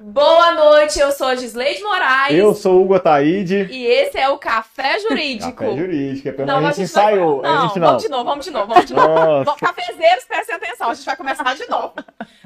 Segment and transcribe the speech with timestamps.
[0.00, 2.38] Boa noite, eu sou a Gisleide Moraes.
[2.38, 3.66] Eu sou o Hugo Ataíde.
[3.68, 5.52] E esse é o Café Jurídico.
[5.52, 7.40] Café Jurídico, é pelo menos a gente ensaiou.
[7.40, 7.50] Vai...
[7.50, 7.86] Não, a gente não.
[7.88, 9.08] vamos de novo, vamos de novo, vamos de novo.
[9.44, 9.56] Nossa.
[9.58, 11.94] Cafezeiros, prestem atenção, a gente vai começar de novo.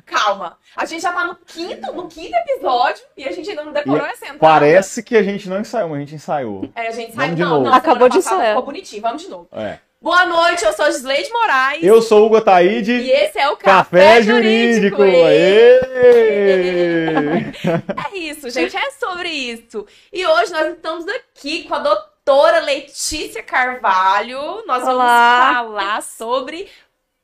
[0.07, 3.73] Calma, a gente já tá no quinto, no quinto episódio e a gente ainda não
[3.73, 4.39] decorou essa entrada.
[4.39, 6.71] Parece que a gente não ensaiou, mas a gente ensaiou.
[6.75, 7.17] É, a gente ensaiou.
[7.17, 7.65] Vamos de não, novo.
[7.67, 8.39] não, Acabou de ensaiar.
[8.39, 8.57] ensaiar.
[8.57, 9.49] Ficou bonitinho, vamos de novo.
[9.53, 9.79] É.
[10.03, 11.83] Boa noite, eu sou a Gisleide Moraes.
[11.85, 12.91] Eu sou o Hugo Ataíde.
[12.93, 15.01] E esse é o Café, Café, Jurídico.
[15.03, 15.81] Aê!
[15.81, 17.53] Aê!
[18.13, 19.87] É isso, gente, é sobre isso.
[20.13, 24.65] E hoje nós estamos aqui com a doutora Letícia Carvalho.
[24.67, 25.53] Nós vamos Olá.
[25.55, 26.69] falar sobre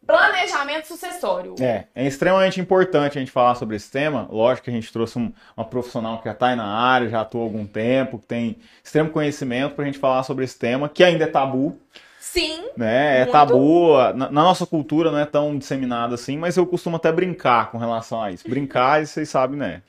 [0.07, 1.57] planejamento sucessório.
[1.61, 4.29] É, é extremamente importante a gente falar sobre esse tema.
[4.31, 7.21] Lógico que a gente trouxe um- uma profissional que já está aí na área, já
[7.23, 10.89] atua há algum tempo, que tem extremo conhecimento para a gente falar sobre esse tema,
[10.89, 11.79] que ainda é tabu,
[12.33, 13.17] Sim, né?
[13.17, 13.33] É Muito.
[13.33, 17.71] tabu, na, na nossa cultura não é tão disseminado assim, mas eu costumo até brincar
[17.71, 18.47] com relação a isso.
[18.47, 19.83] Brincar, vocês sabem, né?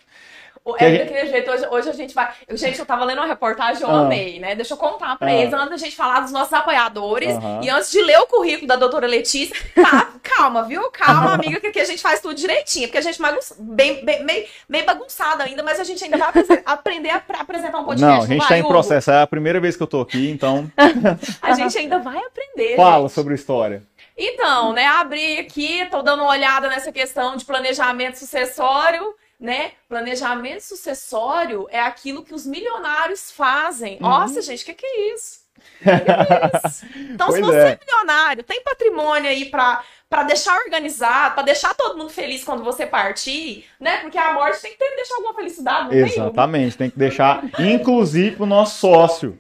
[0.78, 1.50] É daquele jeito.
[1.52, 2.30] Hoje, hoje a gente vai.
[2.48, 4.02] eu- Gente, eu tava lendo uma reportagem, eu Ah.
[4.02, 4.56] amei, né?
[4.56, 5.34] Deixa eu contar pra Ah.
[5.34, 7.36] eles, antes da gente falar dos nossos apoiadores.
[7.62, 10.90] E antes de ler o currículo da doutora Letícia, tá, calma, viu?
[10.92, 12.88] Calma, amiga, que aqui a gente faz tudo direitinho.
[12.88, 16.30] Porque a gente é bem, bem, meio, meio bagunçada ainda, mas a gente ainda vai
[16.66, 18.02] aprender a apresentar um podcast.
[18.02, 18.70] não, a gente vai, está em Hugo?
[18.70, 20.70] processo, é a primeira vez que eu tô aqui, então
[21.42, 22.76] A gente ainda vai aprender.
[22.76, 23.12] fala gente.
[23.14, 23.84] sobre a história.
[24.18, 29.74] Então, né, abri aqui, tô dando uma olhada nessa questão de planejamento sucessório, né?
[29.88, 33.94] Planejamento sucessório é aquilo que os milionários fazem.
[33.96, 34.10] Uhum.
[34.10, 35.40] Nossa, gente, o que, que é isso?
[35.82, 36.86] Que que é isso?
[37.14, 37.72] Então, se Pois você é.
[37.72, 42.64] é milionário, tem patrimônio aí pra, pra deixar organizado, pra deixar todo mundo feliz quando
[42.64, 43.98] você partir, né?
[43.98, 46.00] Porque a morte tem que ter, deixar alguma felicidade, não tem?
[46.02, 49.38] Exatamente, tem que deixar, inclusive, o nosso sócio,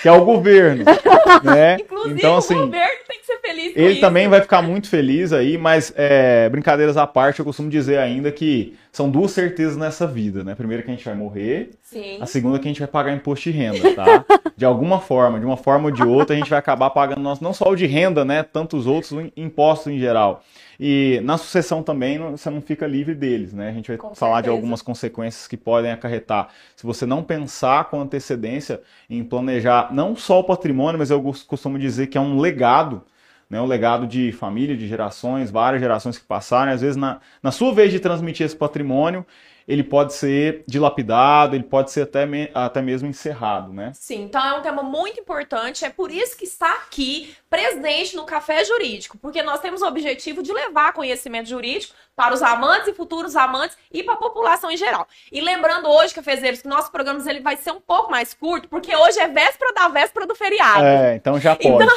[0.00, 0.84] que é o governo,
[1.42, 1.76] né?
[1.80, 4.00] Inclusive, Então, o assim, governo tem que ser feliz com ele isso.
[4.00, 8.30] também vai ficar muito feliz aí, mas é, brincadeiras à parte, eu costumo dizer ainda
[8.30, 10.54] que são duas certezas nessa vida, né?
[10.54, 12.18] Primeiro que a gente vai morrer, Sim.
[12.20, 14.24] a segunda que a gente vai pagar imposto de renda, tá?
[14.56, 17.42] De alguma forma, de uma forma ou de outra, a gente vai acabar pagando nosso,
[17.42, 18.44] não só o de renda, né?
[18.44, 20.42] Tantos outros impostos em geral.
[20.78, 23.68] E na sucessão também você não fica livre deles, né?
[23.68, 24.50] A gente vai Com falar de certeza.
[24.50, 26.48] algumas consequências que podem acarretar.
[26.76, 31.78] Se você não pensar com antecedência em planejar não só o patrimônio, mas eu costumo
[31.78, 33.02] dizer que é um legado,
[33.48, 33.60] né?
[33.60, 36.72] Um legado de família, de gerações, várias gerações que passaram.
[36.72, 39.24] Às vezes, na, na sua vez de transmitir esse patrimônio,
[39.66, 43.92] ele pode ser dilapidado, ele pode ser até, me- até mesmo encerrado, né?
[43.92, 48.24] Sim, então é um tema muito importante, é por isso que está aqui presente no
[48.24, 52.92] Café Jurídico, porque nós temos o objetivo de levar conhecimento jurídico para os amantes e
[52.92, 55.06] futuros amantes e para a população em geral.
[55.30, 58.94] E lembrando hoje, cafezeiros, que nosso programa ele vai ser um pouco mais curto, porque
[58.94, 60.84] hoje é véspera da véspera do feriado.
[60.84, 61.88] É, então já pode.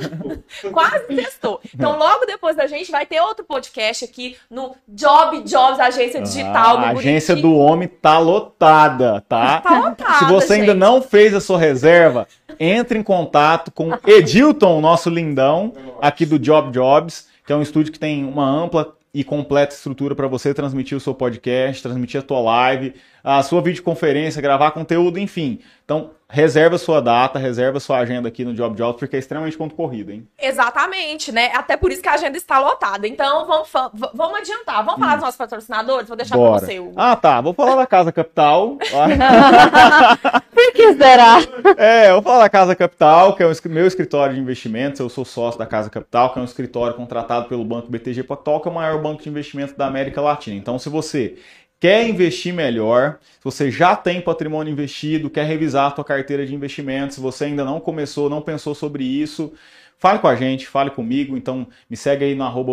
[0.72, 1.60] Quase testou.
[1.74, 6.78] Então, logo depois da gente vai ter outro podcast aqui no Job Jobs, agência digital.
[6.78, 9.60] Ah, a agência do homem tá lotada, tá?
[9.60, 10.78] Tá lotada, Se você ainda gente.
[10.78, 12.26] não fez a sua reserva,
[12.58, 17.92] entre em contato com Edilton, nosso lindão, aqui do Job Jobs, que é um estúdio
[17.92, 22.22] que tem uma ampla e completa estrutura para você transmitir o seu podcast, transmitir a
[22.22, 25.60] tua live, a sua videoconferência, gravar conteúdo, enfim.
[25.84, 29.18] Então, reserva a sua data, reserva a sua agenda aqui no Job Jobs, porque é
[29.18, 30.28] extremamente concorrido, hein?
[30.38, 31.50] Exatamente, né?
[31.54, 33.08] Até por isso que a agenda está lotada.
[33.08, 33.68] Então, vamos,
[34.14, 34.84] vamos adiantar.
[34.84, 36.08] Vamos falar dos nossos patrocinadores?
[36.08, 36.50] Vou deixar Hum.
[36.50, 36.92] Para você, Hugo.
[36.96, 37.40] Ah, tá.
[37.40, 38.76] Vou falar da Casa Capital.
[40.54, 41.38] Por que será?
[41.76, 45.00] É, eu vou falar da Casa Capital, que é o meu escritório de investimentos.
[45.00, 48.60] Eu sou sócio da Casa Capital, que é um escritório contratado pelo Banco BTG Pactual,
[48.60, 50.56] que é o maior banco de investimentos da América Latina.
[50.56, 51.36] Então, se você
[51.80, 56.54] quer investir melhor, se você já tem patrimônio investido, quer revisar a sua carteira de
[56.54, 59.52] investimentos, se você ainda não começou, não pensou sobre isso,
[59.98, 61.36] fale com a gente, fale comigo.
[61.36, 62.72] Então, me segue aí no arroba.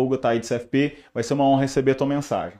[1.14, 2.58] Vai ser uma honra receber a tua mensagem.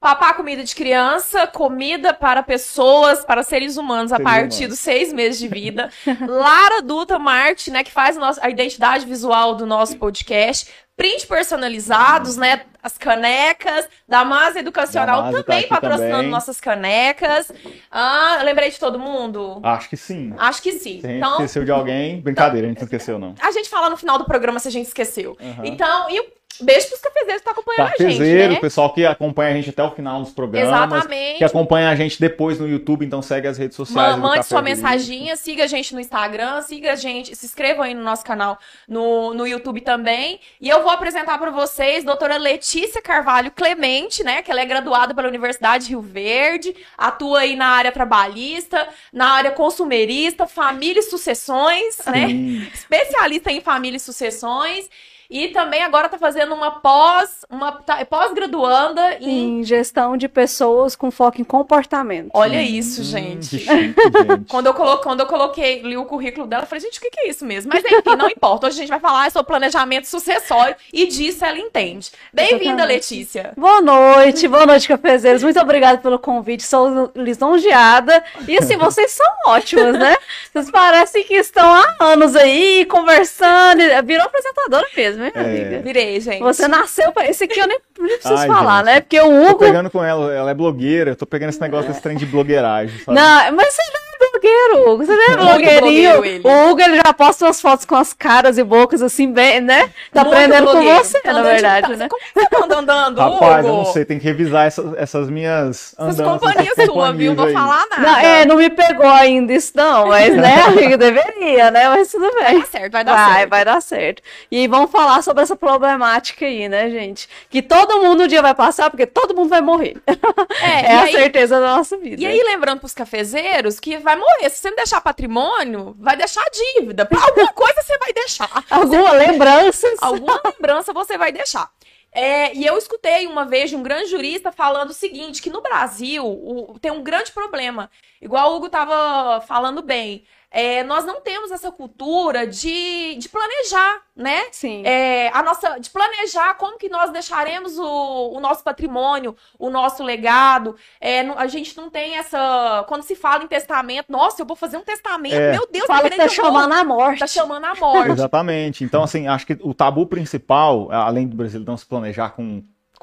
[0.00, 4.68] Papá comida de criança, comida para pessoas, para seres humanos a Seres partir humanos.
[4.68, 5.90] dos seis meses de vida.
[6.28, 10.70] Lara Duta Marte, né, que faz a, nossa- a identidade visual do nosso podcast.
[10.98, 12.62] Print personalizados, né?
[12.82, 13.88] As canecas.
[14.08, 16.30] Damasa Educacional Damasa tá também aqui patrocinando também.
[16.30, 17.52] nossas canecas.
[17.90, 19.60] Ah, lembrei de todo mundo?
[19.62, 20.34] Acho que sim.
[20.36, 21.00] Acho que sim.
[21.00, 23.34] Se a gente Então, esqueceu de alguém, brincadeira, a gente não esqueceu, não.
[23.40, 25.36] a gente fala no final do programa se a gente esqueceu.
[25.40, 25.62] Aham.
[25.66, 26.24] Então, e um
[26.60, 28.58] beijo pros cafezeiros que estão acompanhando a gente, Cafezeiro, né?
[28.58, 30.68] o pessoal que acompanha a gente até o final dos programas.
[30.68, 31.38] Exatamente.
[31.38, 34.10] Que acompanha a gente depois no YouTube, então segue as redes sociais.
[34.10, 37.82] Ma- do Mande sua mensaginha, siga a gente no Instagram, siga a gente, se inscrevam
[37.84, 38.58] aí no nosso canal
[38.88, 40.40] no, no YouTube também.
[40.60, 44.42] E eu vou apresentar para vocês doutora Letícia Carvalho Clemente, né?
[44.42, 49.30] Que ela é graduada pela Universidade de Rio Verde, atua aí na área trabalhista, na
[49.30, 52.26] área consumerista, família e sucessões, né?
[52.72, 54.88] Especialista em família e sucessões.
[55.30, 59.58] E também agora tá fazendo uma pós, uma tá- pós-graduanda em.
[59.60, 62.30] Em gestão de pessoas com foco em comportamento.
[62.32, 63.50] Olha isso, Hum, gente.
[63.50, 64.44] que chique, gente.
[64.48, 64.96] Quando eu, colo...
[64.98, 67.44] Quando eu coloquei, li o currículo dela, eu falei, gente, o que, que é isso
[67.44, 67.70] mesmo?
[67.72, 68.66] Mas enfim, não importa.
[68.68, 72.10] Hoje a gente vai falar sobre planejamento sucessório e disso ela entende.
[72.32, 72.84] Bem-vinda.
[72.84, 73.52] Letícia.
[73.56, 75.42] Boa noite, boa noite, cafezeiros.
[75.42, 78.24] Muito obrigada pelo convite, sou lisonjeada.
[78.46, 80.16] E assim, vocês são ótimas, né?
[80.52, 83.80] Vocês parecem que estão há anos aí conversando.
[84.04, 85.40] Virou apresentadora mesmo, hein, É.
[85.40, 85.78] amiga?
[85.80, 86.40] Virei, gente.
[86.40, 88.86] Você nasceu pra esse aqui, eu nem preciso Ai, falar, gente.
[88.94, 89.00] né?
[89.00, 89.58] Porque o Tô Hugo.
[89.58, 92.98] pegando com ela, ela é blogueira, eu tô pegando esse negócio desse trem de blogueiragem,
[93.04, 93.18] sabe?
[93.18, 94.07] Não, mas você não é
[94.48, 95.04] blogueiro, Hugo.
[95.04, 96.12] Você não é Muito blogueirinho.
[96.12, 96.48] blogueiro.
[96.48, 99.90] O Hugo ele já posta umas fotos com as caras e bocas assim, bem, né?
[100.12, 100.98] Tá Muito aprendendo com blogueiro.
[101.04, 102.08] você, na Andando de- verdade, tá- né?
[102.08, 103.82] Como você tá andando, andando, Rapaz, eu Hugo?
[103.84, 106.26] não sei, tem que revisar essas, essas minhas Essas andanças.
[106.40, 107.34] companhias essas suas, viu?
[107.34, 108.02] Não companhias vou falar nada.
[108.02, 111.88] Não, é, não me pegou ainda isso não, mas né, amiga, deveria, né?
[111.88, 112.60] Mas tudo Vai bem.
[112.60, 113.50] dar certo, vai dar Vai, certo.
[113.50, 114.22] vai dar certo.
[114.50, 117.28] E vamos falar sobre essa problemática aí, né, gente?
[117.50, 119.96] Que todo mundo um dia vai passar, porque todo mundo vai morrer.
[120.06, 122.20] É, É, a aí- certeza da nossa vida.
[122.22, 124.37] E aí, lembrando pros cafezeiros que vai morrer.
[124.50, 127.08] Se você não deixar patrimônio, vai deixar dívida.
[127.10, 128.64] Alguma coisa você vai deixar.
[128.70, 129.98] Alguma lembranças?
[130.00, 131.70] Alguma lembrança você vai deixar.
[132.10, 135.60] É, e eu escutei uma vez de um grande jurista falando o seguinte: que no
[135.60, 137.90] Brasil o- tem um grande problema.
[138.20, 140.24] Igual o Hugo estava falando bem.
[140.50, 144.44] É, nós não temos essa cultura de, de planejar, né?
[144.50, 144.82] Sim.
[144.86, 150.02] É, a nossa, de planejar como que nós deixaremos o, o nosso patrimônio, o nosso
[150.02, 150.74] legado.
[151.00, 152.84] É, não- a gente não tem essa.
[152.88, 155.52] Quando se fala em testamento, nossa, eu vou fazer um testamento, É.
[155.52, 157.18] meu Deus, Fala tá que tá chamando a morte.
[157.18, 158.12] Tá chamando a morte.
[158.12, 158.84] Exatamente.
[158.84, 162.62] Então, assim, acho que o tabu principal, além do Brasil não se planejar com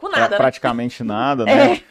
[0.09, 0.37] Pra- nada, né?
[0.37, 1.81] praticamente nada, né?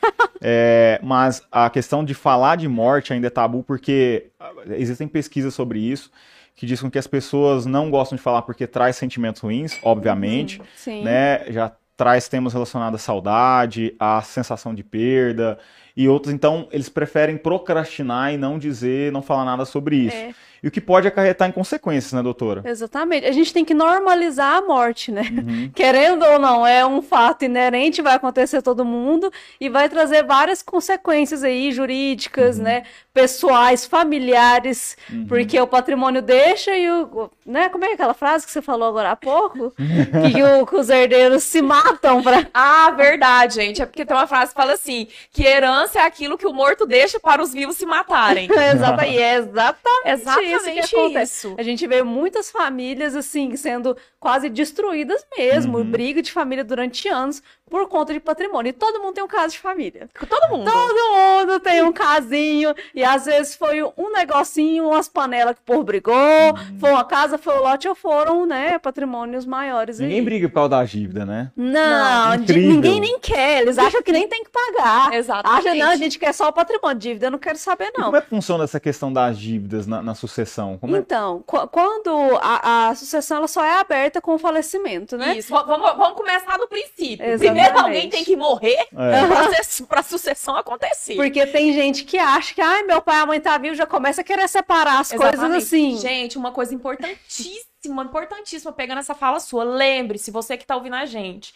[0.40, 5.54] É, mas a questão de falar de morte ainda é tabu porque ah, existem pesquisas
[5.54, 6.10] sobre isso
[6.56, 11.02] que dizem que as pessoas não gostam de falar porque traz sentimentos ruins, obviamente, Sim.
[11.02, 11.44] né?
[11.50, 15.58] Já traz temas relacionados à saudade, à sensação de perda
[15.96, 16.32] e outros.
[16.32, 20.16] Então, eles preferem procrastinar e não dizer, não falar nada sobre isso.
[20.16, 20.34] É.
[20.64, 22.62] E o que pode acarretar em consequências, né, doutora?
[22.64, 23.26] Exatamente.
[23.26, 25.22] A gente tem que normalizar a morte, né?
[25.30, 25.70] Uhum.
[25.76, 29.30] Querendo ou não, é um fato inerente, vai acontecer a todo mundo
[29.60, 32.64] e vai trazer várias consequências aí jurídicas, Uhum.
[32.64, 32.82] né?
[33.12, 34.96] Pessoais, familiares,
[35.28, 37.68] porque o patrimônio deixa e o, né?
[37.68, 39.72] Como é aquela frase que você falou agora há pouco?
[40.32, 43.82] que, o- que os herdeiros se matam para Ah, verdade, gente.
[43.82, 46.86] É porque tem uma frase que fala assim: que herança é aquilo que o morto
[46.86, 48.48] deixa para os vivos se matarem.
[48.50, 51.54] Exata, é exatamente, Exatamente isso.
[51.58, 55.84] A gente vê muitas famílias assim sendo quase destruídas mesmo, Uhum.
[55.84, 58.70] briga de família durante anos por conta de patrimônio.
[58.70, 60.08] E todo mundo tem um caso de família.
[60.28, 60.70] Todo mundo.
[60.70, 65.64] Todo mundo tem um casinho e às vezes foi um negocinho, umas panelas que o
[65.64, 66.78] povo brigou, Uhum.
[66.80, 70.00] foi uma casa, foi o lote ou foram, né, patrimônios maiores.
[70.00, 70.06] aí.
[70.06, 71.50] Ninguém briga por causa da dívida, né?
[71.54, 73.60] Não, Não, ninguém nem quer.
[73.60, 75.12] Eles acham que nem tem que pagar.
[75.12, 75.68] Exatamente.
[75.68, 76.98] Acha, não, a gente quer só o patrimônio.
[76.98, 78.04] Dívida eu não quero saber, E não.
[78.06, 80.78] como é que funciona essa questão das dívidas na, na sucessão?
[80.78, 80.98] Como é...
[81.00, 82.10] Então, qu- quando
[82.40, 85.36] a, a sucessão ela só é aberta com o falecimento, né?
[85.36, 85.50] Isso.
[85.52, 87.24] Vamos, vamos começar do princípio.
[87.24, 87.38] Exatamente.
[87.38, 89.26] Primeiro alguém tem que morrer É.
[89.26, 91.16] pra, su- pra sucessão acontecer.
[91.16, 93.86] Porque tem gente que acha que, ai, meu pai e a mãe tá vivo, já
[93.86, 95.62] começa a querer separar as coisas Exatamente.
[95.62, 95.98] assim.
[95.98, 99.64] Gente, uma coisa importantíssima, importantíssima, pegando essa fala sua.
[99.64, 101.54] Lembre-se, você que tá ouvindo a gente.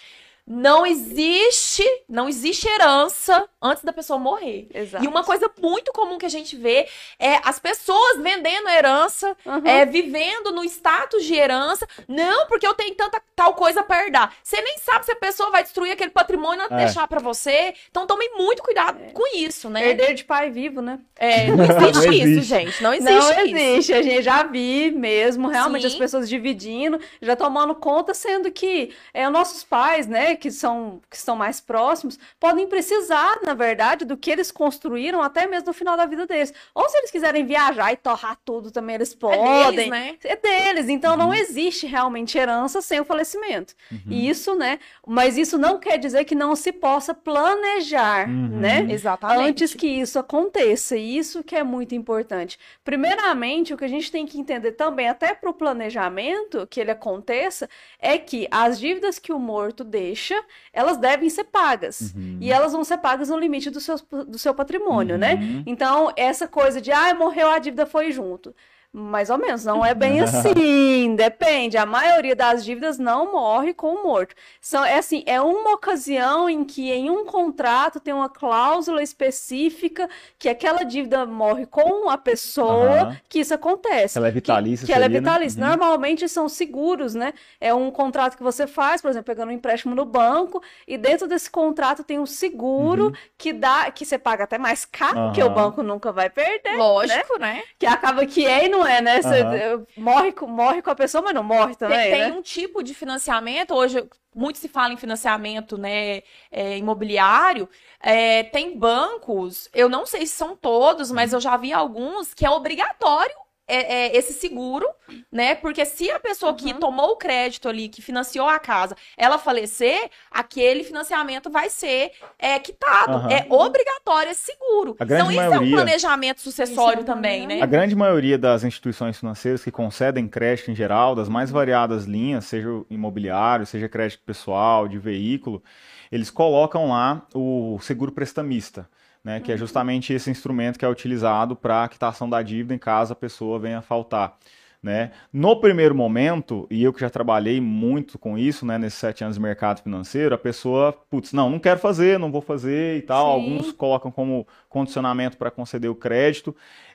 [0.50, 4.66] Não existe, não existe herança antes da pessoa morrer.
[4.72, 5.04] Exato.
[5.04, 6.86] E uma coisa muito comum que a gente vê
[7.18, 9.60] é as pessoas vendendo herança, Uhum.
[9.64, 11.86] é, vivendo no status de herança.
[12.08, 14.32] Não, porque eu tenho tanta tal coisa pra herdar.
[14.42, 16.76] Você nem sabe se a pessoa vai destruir aquele patrimônio e É.
[16.78, 17.74] deixar pra você.
[17.90, 19.88] Então tome muito cuidado com isso, né?
[19.90, 20.98] Herdeiro de pai vivo, né?
[21.16, 22.42] É, não existe Não isso, existe.
[22.48, 22.82] gente.
[22.82, 23.56] Não existe não isso.
[23.56, 23.92] existe.
[23.92, 25.88] A gente já vi mesmo, realmente, Sim.
[25.88, 31.16] as pessoas dividindo, já tomando conta, sendo que é, nossos pais, né, que são que
[31.16, 35.96] estão mais próximos, podem precisar, na verdade, do que eles construíram até mesmo no final
[35.96, 36.52] da vida deles.
[36.74, 39.76] Ou se eles quiserem viajar e torrar tudo também, eles É podem.
[39.76, 40.16] deles, né?
[40.24, 43.74] É deles, então não existe realmente herança sem o falecimento.
[43.92, 44.00] Uhum.
[44.08, 44.78] E isso, né?
[45.06, 48.48] Mas isso não quer dizer que não se possa planejar, Uhum.
[48.60, 48.86] né?
[48.88, 49.48] Exatamente.
[49.50, 52.58] Antes que isso aconteça, e isso que é muito importante.
[52.84, 56.90] Primeiramente, o que a gente tem que entender também, até para o planejamento que ele
[56.90, 57.68] aconteça,
[57.98, 60.27] é que as dívidas que o morto deixa,
[60.72, 62.12] elas devem ser pagas.
[62.14, 62.38] Uhum.
[62.40, 65.34] E elas vão ser pagas no limite do seu, do seu patrimônio, né?
[65.34, 65.62] Uhum.
[65.66, 68.54] Então, essa coisa de, ah, morreu, a dívida foi junto.
[68.90, 71.76] Mais ou menos, não é bem assim, depende.
[71.76, 74.34] A maioria das dívidas não morre com o morto.
[74.60, 80.08] São, é assim, é uma ocasião em que em um contrato tem uma cláusula específica
[80.38, 84.16] que aquela dívida morre com a pessoa que isso acontece.
[84.18, 85.28] Ela é vitalícia, Que, que ela é seria, né?
[85.30, 85.62] vitalícia.
[85.62, 85.68] Uhum.
[85.68, 87.34] Normalmente são seguros, né?
[87.60, 91.28] É um contrato que você faz, por exemplo, pegando um empréstimo no banco, e dentro
[91.28, 95.48] desse contrato tem um seguro que dá, que você paga até mais caro, porque o
[95.48, 95.54] Uhum.
[95.54, 97.62] Banco nunca vai perder Lógico, né?
[97.78, 99.22] que acaba que é e não é, né?
[99.22, 102.32] Você eh, morre, com- morre com a pessoa, mas não morre Tem, também, tem né?
[102.32, 107.68] um tipo de financiamento, hoje muito se fala em financiamento né, é, imobiliário.
[108.00, 112.44] É, tem bancos, eu não sei se são todos, mas eu já vi alguns que
[112.46, 113.34] é obrigatório
[113.68, 114.86] é, é, esse seguro,
[115.30, 115.54] né?
[115.54, 116.80] Porque se a pessoa que Uhum.
[116.80, 122.58] tomou o crédito ali, que financiou a casa, ela falecer, aquele financiamento vai ser é,
[122.58, 123.12] quitado.
[123.18, 123.30] Aham.
[123.30, 124.96] É obrigatório esse seguro.
[124.98, 127.60] A grande então, isso é maioria- um planejamento sucessório Isso é um também, né?
[127.60, 131.34] A grande maioria das instituições financeiras que concedem crédito em geral, das Uhum.
[131.34, 135.62] mais variadas linhas, seja imobiliário, seja crédito pessoal, de veículo,
[136.10, 138.88] eles colocam lá o seguro prestamista,
[139.24, 139.42] né, Uhum.
[139.42, 143.12] que é justamente esse instrumento que é utilizado para a quitação da dívida em caso
[143.12, 144.36] a pessoa venha a faltar.
[144.80, 145.10] Né?
[145.32, 149.34] No primeiro momento, e eu que já trabalhei muito com isso, né, nesses sete anos
[149.34, 153.26] de mercado financeiro, a pessoa, putz, não, não quero fazer, não vou fazer e tal.
[153.26, 153.32] Sim.
[153.50, 156.54] Alguns colocam como condicionamento para conceder o crédito.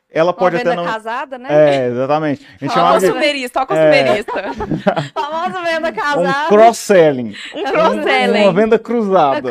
[0.09, 0.85] Ela Uma pode até venda não.
[0.85, 1.47] casada, né?
[1.49, 2.45] É, exatamente.
[2.45, 3.65] A gente Ó, chamava de consumerista, É.
[3.65, 4.31] consumerista.
[5.13, 6.47] Famosa venda um casada.
[6.49, 7.35] cross-selling.
[7.55, 8.53] Um Uma cross-selling.
[8.53, 9.49] venda A cruzada.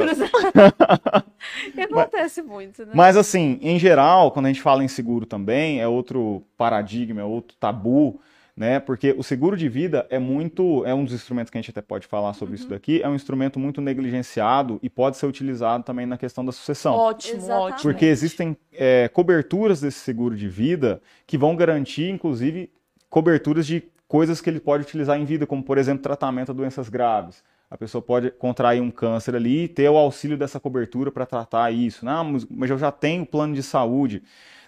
[1.74, 2.92] que acontece muito, né?
[2.94, 7.24] Mas assim, em geral, quando a gente fala em seguro também, é outro paradigma, é
[7.24, 8.20] outro tabu,
[8.56, 8.78] né?
[8.80, 11.80] Porque o seguro de vida é muito, é um dos instrumentos que a gente até
[11.80, 12.60] pode falar sobre Uhum.
[12.60, 16.52] isso daqui, é um instrumento muito negligenciado e pode ser utilizado também na questão da
[16.52, 16.94] sucessão.
[16.94, 17.72] Ótimo, Exatamente.
[17.74, 17.92] ótimo.
[17.92, 22.70] Porque existem é, coberturas desse seguro de vida que vão garantir, inclusive,
[23.08, 26.90] coberturas de coisas que ele pode utilizar em vida, como, por exemplo, tratamento de doenças
[26.90, 27.42] graves.
[27.72, 31.70] A pessoa pode contrair um câncer ali e ter o auxílio dessa cobertura para tratar
[31.70, 32.04] isso.
[32.04, 34.22] Não, mas- eu já tenho plano de saúde.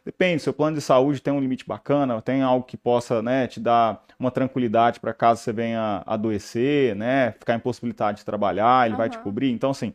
[0.06, 3.60] Depende, seu plano de saúde tem um limite bacana, tem algo que possa né, te
[3.60, 9.08] dar uma tranquilidade para caso você venha adoecer, né, ficar impossibilitado de trabalhar, ele vai
[9.10, 9.50] te cobrir.
[9.50, 9.92] Então, assim,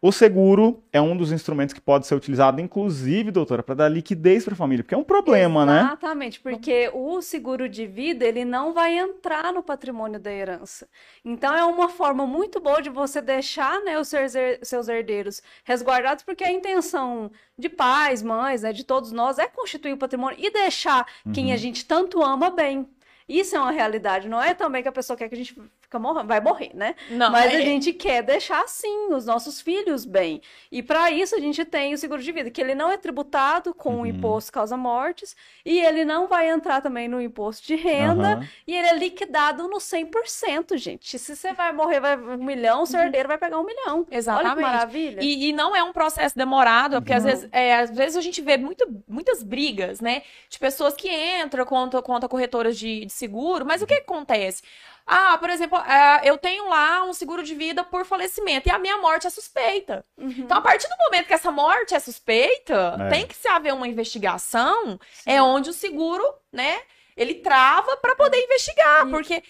[0.00, 4.44] o seguro é um dos instrumentos que pode ser utilizado, inclusive, doutora, para dar liquidez
[4.44, 5.80] para a família, porque é um problema, né?
[5.80, 10.88] Exatamente, porque o seguro de vida, ele não vai entrar no patrimônio da herança.
[11.24, 15.42] Então, é uma forma muito boa de você deixar, né, os seus her- seus herdeiros
[15.64, 20.38] resguardados, porque a intenção de pais, mães, né, de todos nós, é constituir o patrimônio
[20.40, 21.52] e deixar quem Uhum.
[21.54, 22.88] a gente tanto ama bem.
[23.28, 25.54] Isso é uma realidade, não é também que a pessoa quer que a gente
[25.88, 26.94] fica morrendo, vai morrer, né?
[27.08, 30.40] Não, Mas é- a gente quer deixar sim os nossos filhos bem.
[30.70, 33.72] E para isso a gente tem o seguro de vida, que ele não é tributado
[33.74, 34.06] com o Uhum.
[34.06, 38.46] imposto causa-mortes e ele não vai entrar também no imposto de renda Aham.
[38.66, 41.18] e ele é liquidado no 100%, gente.
[41.18, 43.96] Se você vai morrer vai um milhão, o seu herdeiro vai pegar um milhão.
[44.00, 44.18] Olha que Uhum.
[44.18, 44.60] Exatamente.
[44.60, 45.20] maravilha.
[45.22, 48.42] E, e não é um processo demorado, porque às vezes, é, às vezes a gente
[48.42, 50.22] vê muito, muitas brigas, né?
[50.50, 54.62] De pessoas que entram contra, contra corretoras de, de seguro, mas o que acontece?
[55.10, 58.78] Ah, por exemplo, ah, eu tenho lá um seguro de vida por falecimento e a
[58.78, 60.04] minha morte é suspeita.
[60.18, 60.28] Uhum.
[60.40, 63.08] Então, a partir do momento que essa morte é suspeita, É.
[63.08, 66.22] tem que se haver uma investigação, é onde o seguro,
[66.52, 66.80] né,
[67.16, 69.10] ele trava para poder investigar, Isso.
[69.10, 69.42] porque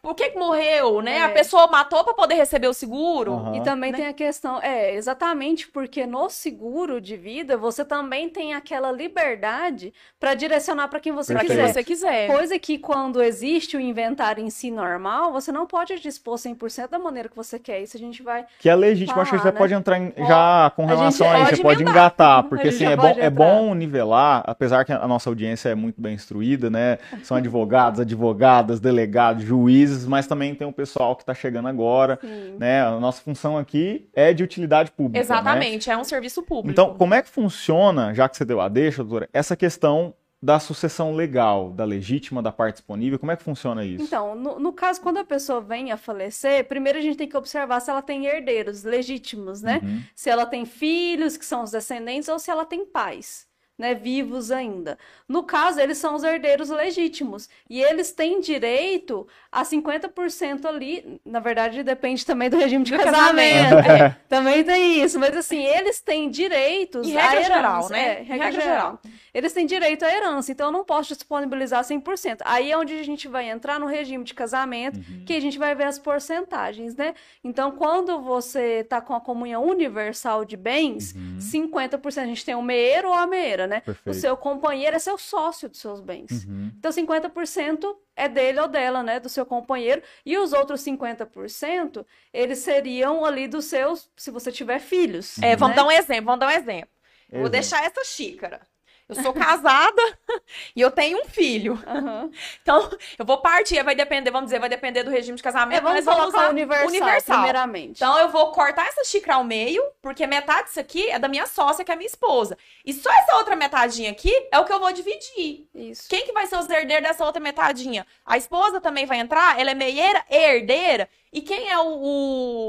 [0.00, 1.18] por que que morreu, né?
[1.18, 1.22] É.
[1.22, 3.32] A pessoa matou para poder receber o seguro.
[3.34, 3.56] Aham.
[3.56, 3.98] E também né?
[3.98, 9.92] tem a questão, é, exatamente porque no seguro de vida você também tem aquela liberdade
[10.18, 11.52] para direcionar para quem você Perfeito.
[11.60, 11.72] quiser.
[11.72, 12.26] você quiser.
[12.28, 16.98] Coisa que quando existe o inventário em si normal, você não pode dispor 100% da
[16.98, 17.82] maneira que você quer.
[17.82, 18.44] Isso a gente vai.
[18.58, 19.58] Que é legítimo, acho que Falar, você né?
[19.58, 22.86] pode entrar em- Ó, já com relação a isso, pode você pode engatar, porque assim,
[22.86, 26.98] é bom, é bom nivelar, apesar que a nossa audiência é muito bem instruída, né?
[27.22, 32.56] São advogados, advogadas, delegados, juízes, mas também tem o pessoal que está chegando agora, Sim.
[32.58, 32.82] né?
[32.82, 35.24] A nossa função aqui é de utilidade pública, né?
[35.24, 36.70] Exatamente, é um serviço público.
[36.70, 40.58] Então, como é que funciona, já que você deu a deixa, doutora, essa questão da
[40.58, 44.02] sucessão legal, da legítima, da parte disponível, como é que funciona isso?
[44.02, 47.36] Então, no, no caso, quando a pessoa vem a falecer, primeiro a gente tem que
[47.36, 49.80] observar se ela tem herdeiros legítimos, né?
[49.80, 50.02] Uhum.
[50.16, 53.46] Se ela tem filhos, que são os descendentes, ou se ela tem pais,
[53.82, 53.94] né?
[53.94, 54.96] Vivos ainda.
[55.28, 57.48] No caso, eles são os herdeiros legítimos.
[57.68, 61.20] E eles têm direito a 50% ali.
[61.24, 63.74] Na verdade, depende também do regime de Do casamento.
[63.76, 65.18] casamento, É, também tem isso.
[65.18, 67.54] Mas assim, eles têm direitos à regra herança.
[67.54, 68.02] geral, né?
[68.02, 68.76] É, regra, regra geral.
[68.76, 69.00] geral.
[69.34, 72.42] Eles têm direito à herança, então eu não posso disponibilizar 100%.
[72.44, 75.24] Aí é onde a gente vai entrar no regime de casamento, Uhum.
[75.24, 77.14] que a gente vai ver as porcentagens, né?
[77.42, 81.38] Então, quando você tá com a comunhão universal de bens, Uhum.
[81.40, 83.80] 50% a gente tem o meeiro ou a meeira, companheira, né?
[83.80, 84.14] Perfeito.
[84.16, 86.44] O seu companheiro é seu sócio dos seus bens.
[86.44, 86.70] Uhum.
[86.78, 89.18] Então, 50% é dele ou dela, né?
[89.18, 90.02] Do seu companheiro.
[90.24, 95.38] E os outros 50%, eles seriam ali dos seus, se você tiver filhos.
[95.38, 95.82] É, vamos né?
[95.82, 96.90] dar um exemplo, vamos dar um exemplo.
[97.30, 97.50] Eu Vou Exemplo.
[97.50, 98.60] deixar essa xícara.
[99.08, 100.02] Eu sou casada
[100.74, 101.78] e eu tenho um filho.
[101.86, 102.30] Aham.
[102.62, 105.80] Então, eu vou partir, vai depender, vamos dizer, vai depender do regime de casamento, É,
[105.80, 107.36] vamos mas vamos colocar universal, universal.
[107.36, 107.96] primeiramente.
[107.96, 111.46] Então, eu vou cortar essa xícara ao meio, porque metade disso aqui é da minha
[111.46, 112.56] sócia, que é minha esposa.
[112.84, 115.66] E só essa outra metadinha aqui é o que eu vou dividir.
[115.74, 116.08] Isso.
[116.08, 118.06] Quem que vai ser os herdeiros dessa outra metadinha?
[118.24, 119.58] A esposa também vai entrar?
[119.60, 121.08] Ela é meieira e herdeira?
[121.32, 121.86] E quem é o,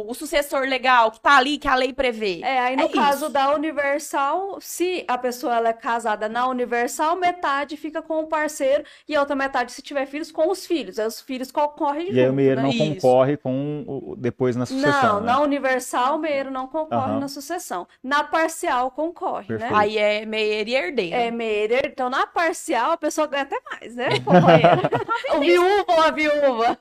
[0.07, 2.41] o, o sucessor legal que tá ali, que a lei prevê?
[2.41, 3.29] É, aí no É caso isso.
[3.29, 8.83] da Universal, se a pessoa ela é casada na Universal, metade fica com o parceiro
[9.07, 10.99] e a outra metade, se tiver filhos, com os filhos.
[10.99, 12.61] Aí os filhos concorrem E aí o junto, meieiro né?
[12.61, 12.73] não Isso.
[12.73, 15.27] concorre com o, depois na sucessão, Não, né?
[15.27, 17.17] na Universal, o meieiro não concorre Aham.
[17.17, 17.87] na sucessão.
[18.03, 19.69] Na parcial, concorre, né?
[19.69, 19.73] Perfeito.
[19.73, 21.17] Aí é meieira e herdeira.
[21.17, 24.81] É meieiro, então na parcial a pessoa ganha até mais, né, companheira?
[25.29, 26.77] o viúvo ou a viúva.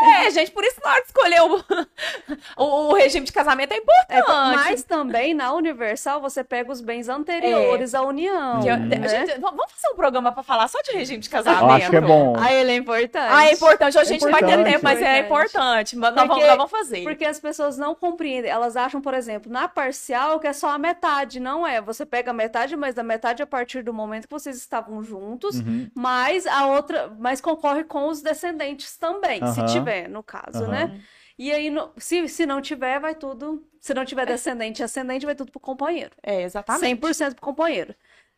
[0.00, 1.64] É, gente, por isso na hora de escolher o,
[2.56, 4.06] o, o regime de casamento é importante.
[4.10, 4.22] É,
[4.54, 8.60] mas também na Universal você pega os bens anteriores à união.
[8.66, 9.08] Eu- né?
[9.08, 11.70] gente- vamos fazer um programa pra falar só de regime de Eu casamento?
[11.72, 12.34] acho que é bom.
[12.38, 13.32] Ah, ele é importante.
[13.32, 13.98] Ah, é importante.
[13.98, 15.96] Hoje a gente não vai ter tempo, mas é Importante.
[15.96, 15.96] importante.
[15.96, 17.02] Mas nós, vamos, Porque- nós vamos fazer.
[17.02, 18.50] Porque as pessoas não compreendem.
[18.50, 21.40] Elas acham, por exemplo, na parcial que é só a metade.
[21.40, 21.80] Não é.
[21.80, 25.56] Você pega a metade, mas da metade a partir do momento que vocês estavam juntos,
[25.60, 25.88] Uhum.
[25.94, 31.00] mas a outra, mas concorre com os descendentes também, se tiver, no caso, né?
[31.38, 33.62] E aí, no- se, se não tiver, vai tudo.
[33.78, 34.04] Se não É.
[34.06, 36.10] tiver descendente e ascendente, vai tudo pro companheiro.
[36.22, 36.80] É, exatamente.
[36.98, 37.94] 100% pro companheiro.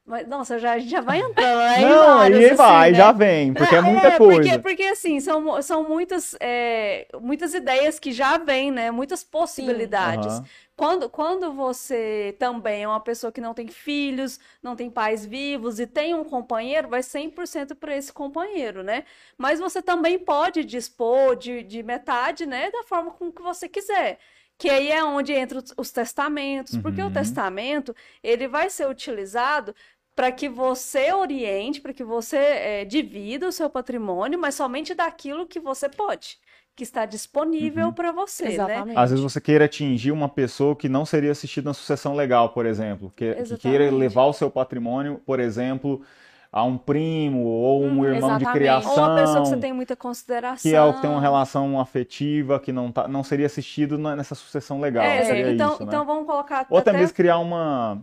[0.08, 1.60] Mas, nossa, já, a gente já vai entrando.
[1.60, 2.94] Aí Não, vários, aí assim, vai, né?
[2.94, 4.58] já vem, porque é muita É, coisa.
[4.58, 8.90] Porque, porque assim, são, são muitas, é, muitas ideias que já vêm, né?
[8.90, 10.40] Muitas possibilidades.
[10.40, 10.48] Aham.
[10.76, 15.80] Quando, quando você também é uma pessoa que não tem filhos, não tem pais vivos
[15.80, 19.04] e tem um companheiro, vai 100% para esse companheiro, né?
[19.36, 22.70] Mas você também pode dispor de, de metade, né?
[22.70, 24.18] Da forma com que você quiser.
[24.56, 27.12] Que aí é onde entram os- os testamentos, porque o Uhum.
[27.12, 29.74] testamento, ele vai ser utilizado
[30.18, 35.46] para que você oriente, para que você eh, divida o seu patrimônio, mas somente daquilo
[35.46, 36.38] que você pode,
[36.74, 37.92] que está disponível Uhum.
[37.92, 38.54] para você, né?
[38.54, 38.98] Exatamente.
[38.98, 42.66] Às vezes você queira atingir uma pessoa que não seria assistida na sucessão legal, por
[42.66, 46.02] exemplo, que, que queira levar o seu patrimônio, por exemplo,
[46.50, 48.52] a um primo ou um Hum, irmão de exatamente.
[48.52, 50.70] criação, Ou uma pessoa que você tem muita consideração.
[50.70, 54.16] que é o que tem uma relação afetiva, que não, tá, não seria assistido na-
[54.16, 55.04] nessa sucessão legal.
[55.04, 55.88] É, seria então, isso, né?
[55.88, 58.02] então vamos colocar Ou até até- mesmo criar uma,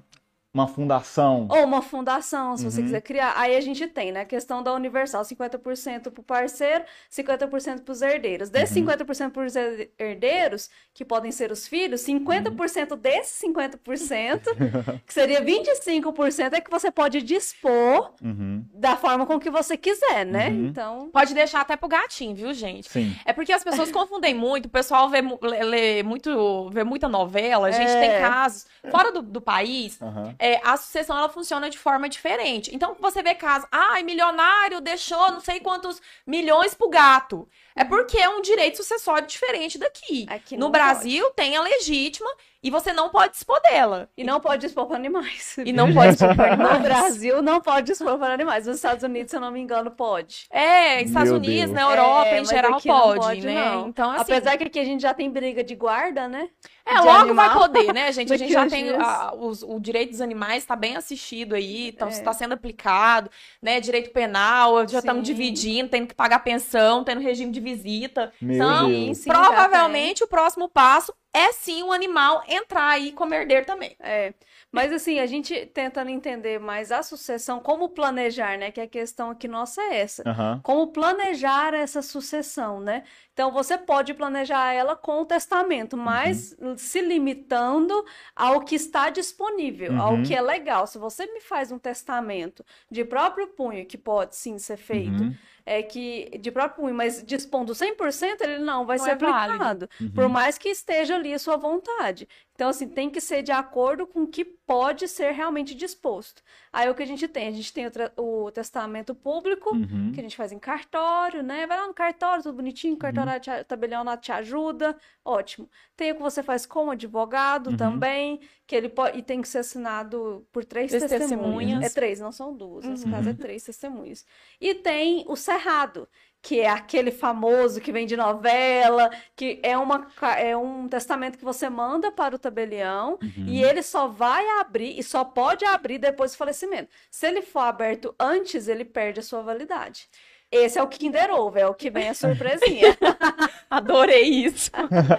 [0.55, 1.47] uma fundação.
[1.49, 2.85] Ou uma fundação, se você Uhum.
[2.85, 3.33] quiser criar.
[3.35, 7.91] Aí a gente tem, né, a questão da universal, 50% para o parceiro, 50% para
[7.91, 8.49] os herdeiros.
[8.49, 8.83] Desses Uhum.
[8.83, 9.53] 50% para os
[9.99, 14.39] herdeiros, que podem ser os filhos, 50% desses 50%,
[15.05, 20.25] que seria 25%, é que você pode dispor Uhum, da forma com que você quiser,
[20.25, 20.49] né?
[20.49, 20.67] Uhum.
[20.67, 22.89] Então, Pode deixar até pro gatinho, viu, gente?
[22.89, 23.13] Sim.
[23.25, 27.67] É porque as pessoas confundem muito, o pessoal vê, lê, lê muito, vê muita novela,
[27.67, 27.99] a gente É.
[27.99, 28.65] tem casos.
[28.89, 30.33] Fora do, do país, Aham.
[30.45, 32.69] É, a sucessão ela funciona de forma diferente.
[32.73, 37.49] Então, você vê casos, ai, milionário deixou não sei quantos milhões pro gato.
[37.75, 40.25] É porque é um direito sucessório diferente daqui.
[40.29, 42.29] Aqui no não Brasil, tem a legítima
[42.63, 44.09] e você não pode dispor dela.
[44.17, 45.55] e não pode dispor para animais.
[45.63, 46.81] E não pode dispor pra No animais.
[46.81, 48.65] Brasil não pode dispor para animais.
[48.65, 50.47] Nos Estados Unidos, se eu não me engano, pode.
[50.49, 51.71] É, Estados Meu Unidos, Deus.
[51.73, 53.53] na Europa, É, em geral, aqui não pode, pode, né?
[53.71, 53.87] não.
[53.89, 56.49] Então, assim, Apesar que aqui a gente já tem briga de guarda, né?
[56.87, 57.59] É, de logo vai animal.
[57.59, 58.31] poder, né, gente?
[58.33, 62.07] A gente já tem a- os- o direito dos animais está bem assistido aí, está
[62.07, 62.33] É.
[62.33, 63.79] sendo aplicado, né?
[63.79, 68.31] Direito penal, já estamos dividindo, tendo que pagar pensão, tendo regime de visita.
[68.39, 69.17] Meu então, Deus.
[69.17, 73.95] sim, provavelmente o próximo passo é sim o animal entrar aí como herdeiro também.
[73.99, 74.33] É,
[74.71, 78.71] mas assim, a gente tentando entender mais a sucessão, como planejar, né?
[78.71, 80.25] Que a questão aqui nossa é essa.
[80.25, 80.59] Aham.
[80.63, 83.03] Como planejar essa sucessão, né?
[83.33, 87.93] Então, você pode planejar ela com o testamento, mas se limitando
[88.35, 90.23] ao que está disponível, ao Uhum.
[90.23, 90.87] que é legal.
[90.87, 95.33] Se você me faz um testamento de próprio punho, que pode sim ser feito, Uhum.
[95.65, 99.89] É que de próprio punho, mas dispondo 100%, ele não vai Não ser é aplicado,
[99.99, 100.11] Uhum.
[100.11, 102.27] por mais que esteja ali a sua vontade.
[102.55, 106.41] Então, assim, tem que ser de acordo com o que pode ser realmente disposto.
[106.71, 107.47] Aí o que a gente tem?
[107.49, 110.11] A gente tem o, tra- o testamento público, Uhum.
[110.13, 111.67] que a gente faz em cartório, né?
[111.67, 115.69] Vai lá no cartório, tudo bonitinho, o cartório te, tabelião te ajuda, ótimo.
[115.97, 117.77] Tem o que você faz com advogado Uhum.
[117.77, 121.81] também, que ele pode, e tem que ser assinado por três Três testemunhas.
[121.81, 121.83] testemunhas.
[121.83, 123.11] É três, não são duas, nesse Uhum.
[123.11, 124.25] caso é três testemunhas.
[124.59, 126.07] E tem o cerrado,
[126.45, 131.43] que é aquele famoso que vem de novela, que é, uma, é um testamento que
[131.43, 133.45] você manda para o tabelião Uhum.
[133.47, 136.89] e ele só vai abrir e só pode abrir depois do falecimento.
[137.09, 140.07] Se ele for aberto antes, ele perde a sua validade.
[140.51, 142.95] Esse é o Kinder Ovo, é o que vem a surpresinha.
[143.67, 144.69] Adorei isso.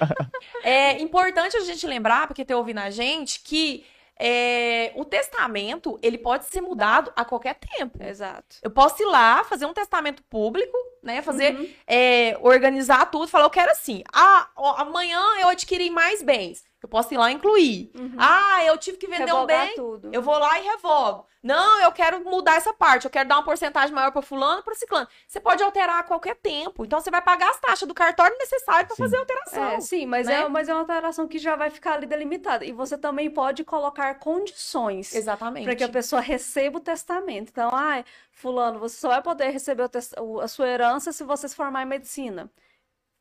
[0.62, 3.84] é importante a gente lembrar, porque tem ouvindo a gente, que
[4.16, 8.00] é, o testamento ele pode ser mudado a qualquer tempo.
[8.00, 8.56] Exato.
[8.62, 11.22] Eu posso ir lá, fazer um testamento público, né?
[11.22, 11.68] Fazer, Uhum.
[11.86, 14.02] é, organizar tudo, falar, eu quero assim.
[14.12, 16.62] Ah, ó, amanhã eu adquiri mais bens.
[16.82, 17.90] Eu posso ir lá e incluir.
[17.98, 18.14] Uhum.
[18.18, 19.74] Ah, eu tive que vender um Revogar bem.
[19.74, 20.10] tudo.
[20.12, 21.26] Eu vou lá e revogo.
[21.42, 23.04] Não, eu quero mudar essa parte.
[23.06, 25.08] Eu quero dar uma porcentagem maior para fulano, para ciclano.
[25.26, 26.84] Você pode alterar a qualquer tempo.
[26.84, 29.64] Então você vai pagar as taxas do cartório necessário para fazer a alteração.
[29.70, 30.42] É, sim, mas, né?
[30.42, 32.64] é, mas é uma alteração que já vai ficar ali delimitada.
[32.64, 35.64] E você também pode colocar condições Exatamente.
[35.64, 37.48] para que a pessoa receba o testamento.
[37.50, 39.88] Então, ai, fulano, você só vai poder receber
[40.20, 42.50] o- a sua herança se você se formar em medicina.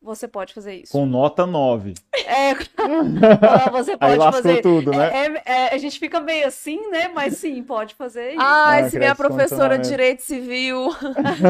[0.06, 0.92] Você pode fazer isso.
[0.92, 1.94] Com nota 9.
[2.14, 2.54] É,
[3.72, 4.62] você Aí pode lascou fazer.
[4.62, 5.10] tudo, né?
[5.12, 7.08] É- é- a gente fica meio assim, né?
[7.08, 8.40] Mas sim, pode fazer isso.
[8.40, 9.88] Ai, Ah, se minha professora de.
[9.88, 10.90] Direito Civil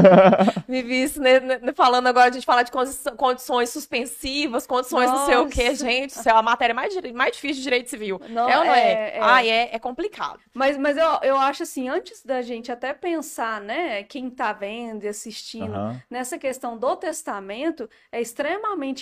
[0.67, 5.27] me visse né, né, falando agora, a gente falar de condi- condições suspensivas, condições não
[5.27, 5.85] sei o quê, Nossa.
[5.85, 6.11] gente.
[6.11, 8.21] Isso é a matéria mais, mais difícil de Direito Civil.
[8.31, 8.81] Não, é ou não é?
[8.93, 9.21] é- é.
[9.21, 10.39] Ai, é, é complicado.
[10.55, 15.05] Mas, mas eu, eu acho assim, antes da gente até pensar, né, quem tá vendo
[15.05, 15.75] e assistindo,
[16.11, 18.46] nessa questão do testamento, é extremamente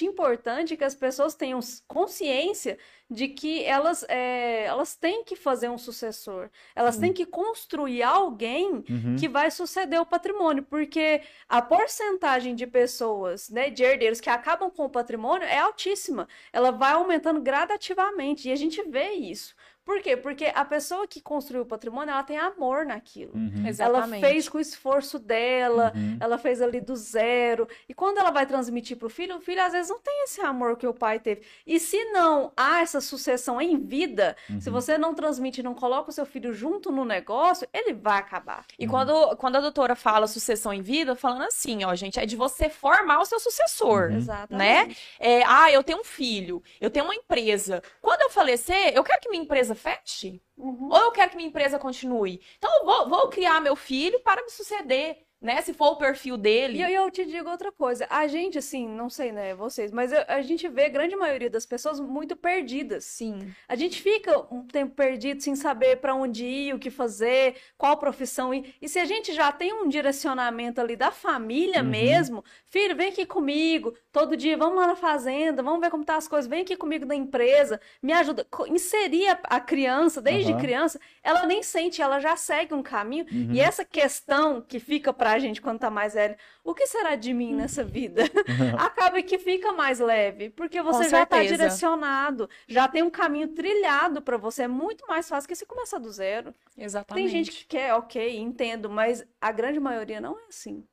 [0.04, 2.78] importante que as pessoas tenham consciência
[3.10, 6.48] de que elas, é, elas têm que fazer um sucessor.
[6.74, 9.16] Elas têm que construir alguém Uhum.
[9.18, 14.70] que vai suceder o patrimônio, porque a porcentagem de pessoas, né, de herdeiros que acabam
[14.70, 16.26] com o patrimônio é altíssima.
[16.52, 19.54] Ela vai aumentando gradativamente e a gente vê isso.
[19.84, 20.16] Por quê?
[20.16, 23.32] Porque a pessoa que construiu o patrimônio, ela tem amor naquilo.
[23.34, 23.64] Uhum.
[23.78, 26.16] Ela fez com o esforço dela, Uhum.
[26.20, 27.68] ela fez ali do zero.
[27.88, 30.40] E quando ela vai transmitir para o filho, o filho às vezes não tem esse
[30.40, 31.42] amor que o pai teve.
[31.66, 34.74] E se não há essa sucessão em vida, se Uhum.
[34.74, 38.64] você não transmite, não coloca o seu filho junto no negócio, ele vai acabar.
[38.78, 42.36] E quando, quando a doutora fala sucessão em vida, falando assim, ó, gente, é de
[42.36, 44.10] você formar o seu sucessor.
[44.10, 44.16] Uhum.
[44.16, 44.98] Exatamente.
[45.20, 47.82] É, ah, eu tenho um filho, eu tenho uma empresa.
[48.00, 50.42] Quando eu falecer, eu quero que minha empresa feche?
[50.56, 50.88] Uhum.
[50.90, 52.40] Ou eu quero que minha empresa continue?
[52.58, 55.60] Então eu vou, vou criar meu filho para me suceder, né?
[55.60, 56.78] Se for o perfil dele.
[56.78, 58.06] E eu, eu te digo outra coisa.
[58.08, 61.50] A gente, assim, não sei, né, vocês, mas eu- a gente vê a grande maioria
[61.50, 63.04] das pessoas muito perdidas.
[63.04, 63.52] Sim.
[63.68, 67.96] A gente fica um tempo perdido sem saber para onde ir, o que fazer, qual
[67.98, 68.74] profissão ir.
[68.80, 71.88] E se a gente já tem um direcionamento ali da família Uhum.
[71.90, 76.16] mesmo, filho, vem aqui comigo, todo dia, vamos lá na fazenda, vamos ver como tá
[76.16, 78.46] as coisas, vem aqui comigo na empresa, me ajuda.
[78.68, 80.60] Inserir a, criança, desde Aham.
[80.60, 83.26] criança, ela nem sente, ela já segue um caminho.
[83.30, 83.52] Uhum.
[83.52, 87.34] E essa questão que fica pra gente quando tá mais velho, o que será de
[87.34, 88.22] mim nessa vida?
[88.78, 94.22] Acaba que fica mais leve, porque você já tá direcionado, já tem um caminho trilhado
[94.22, 96.54] pra você, é muito mais fácil que você começar do zero.
[96.78, 97.24] Exatamente.
[97.24, 100.84] Tem gente que quer, ok, entendo, mas a grande maioria não é assim.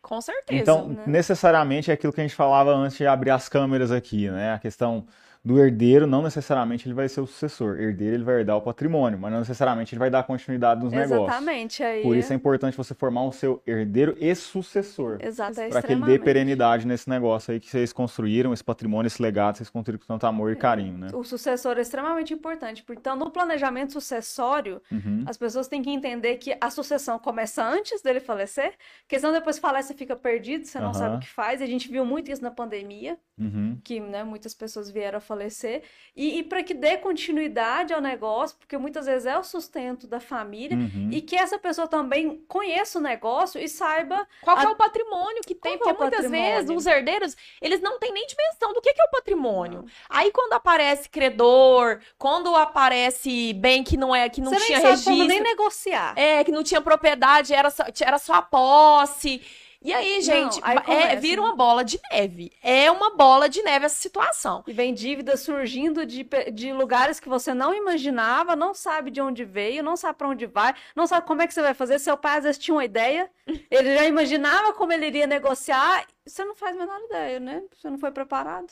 [0.00, 0.62] Com certeza.
[0.62, 1.04] Então, né?
[1.06, 4.54] necessariamente é aquilo que a gente falava antes de abrir as câmeras aqui, né?
[4.54, 5.06] A questão
[5.42, 7.80] do herdeiro, não necessariamente ele vai ser o sucessor.
[7.80, 11.22] Herdeiro, ele vai herdar o patrimônio, mas não necessariamente ele vai dar continuidade nos negócios.
[11.28, 15.18] Exatamente, aí Por isso é importante você formar o seu herdeiro e sucessor.
[15.20, 19.06] Exato, é Para que ele dê perenidade nesse negócio aí que vocês construíram, esse patrimônio,
[19.06, 21.08] esse legado, vocês construíram com tanto amor e carinho, né?
[21.14, 22.84] O sucessor é extremamente importante.
[22.90, 25.24] Então, no planejamento sucessório, Uhum.
[25.26, 29.58] as pessoas têm que entender que a sucessão começa antes dele falecer, porque senão depois
[29.58, 30.94] falece, você fica perdido, você não Aham.
[30.94, 31.62] sabe o que faz.
[31.62, 33.16] A gente viu muito isso na pandemia.
[33.40, 33.78] Uhum.
[33.82, 35.82] que né, muitas pessoas vieram a falecer,
[36.16, 40.18] e, e para que dê continuidade ao negócio, porque muitas vezes é o sustento da
[40.18, 41.08] família, Uhum.
[41.12, 44.26] e que essa pessoa também conheça o negócio e saiba.
[44.42, 45.78] Qual que A- é o patrimônio que tem?
[45.78, 48.92] Qual é Porque o muitas vezes os herdeiros, eles não têm nem dimensão do que,
[48.92, 49.84] que é o patrimônio.
[50.08, 54.82] Aí quando aparece credor, quando aparece bem que não é, que não você tinha nem
[54.82, 56.12] sabe registro, como nem negociar.
[56.18, 59.40] é, que não tinha propriedade, era só, era só a posse.
[59.82, 61.48] E aí, gente, aí é, vira né?
[61.48, 62.52] uma bola de neve.
[62.62, 64.62] É uma bola de neve essa situação.
[64.66, 69.42] E vem dívida surgindo de, de lugares que você não imaginava, não sabe de onde
[69.42, 71.98] veio, não sabe para onde vai, não sabe como é que você vai fazer.
[71.98, 73.30] Seu pai às vezes tinha uma ideia,
[73.70, 77.62] ele já imaginava como ele iria negociar, você não faz a menor ideia, né?
[77.74, 78.70] Você não foi preparado.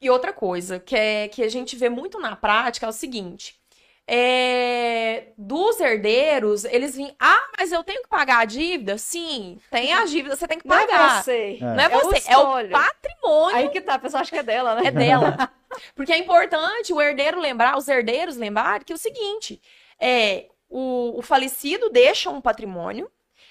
[0.00, 3.60] E outra coisa que, é, que a gente vê muito na prática é o seguinte:
[4.08, 8.96] é, dos herdeiros, eles vêm, ah, mas eu tenho que pagar a dívida?
[8.96, 11.22] Sim, tem a dívida, você tem que Não é pagar.
[11.24, 11.58] você.
[11.60, 11.64] É.
[11.64, 14.38] Não é É o você, é o patrimônio Aí que tá, a pessoa acha que
[14.38, 14.82] é dela, né?
[14.86, 15.50] é dela.
[15.94, 19.60] Porque é importante o herdeiro lembrar, os herdeiros lembrar que é o seguinte:
[20.00, 23.10] é, o, o falecido deixa um patrimônio,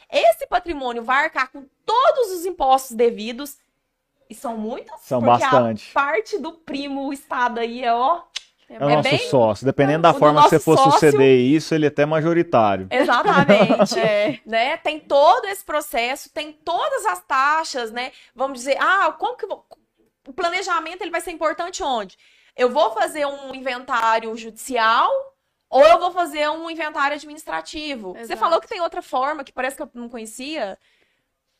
[0.10, 3.58] esse patrimônio vai arcar com todos os impostos devidos.
[4.28, 5.92] E são muitas, São porque bastante.
[5.92, 8.24] a parte do primo, o Estado aí é, ó...
[8.70, 9.66] É o É nosso bem- sócio.
[9.66, 12.88] Dependendo o da do forma que você for sócio- suceder isso, ele é até majoritário.
[12.90, 14.00] Exatamente.
[14.00, 14.40] É.
[14.46, 14.78] né?
[14.78, 18.12] Tem todo esse processo, tem todas as taxas, né?
[18.36, 22.18] Vamos dizer, ah, como que o planejamento ele vai ser importante onde?
[22.58, 25.12] Eu vou fazer um inventário judicial
[25.70, 28.14] ou eu vou fazer um inventário administrativo?
[28.14, 28.40] Você Exato.
[28.40, 30.78] falou que tem outra forma que parece que eu não conhecia.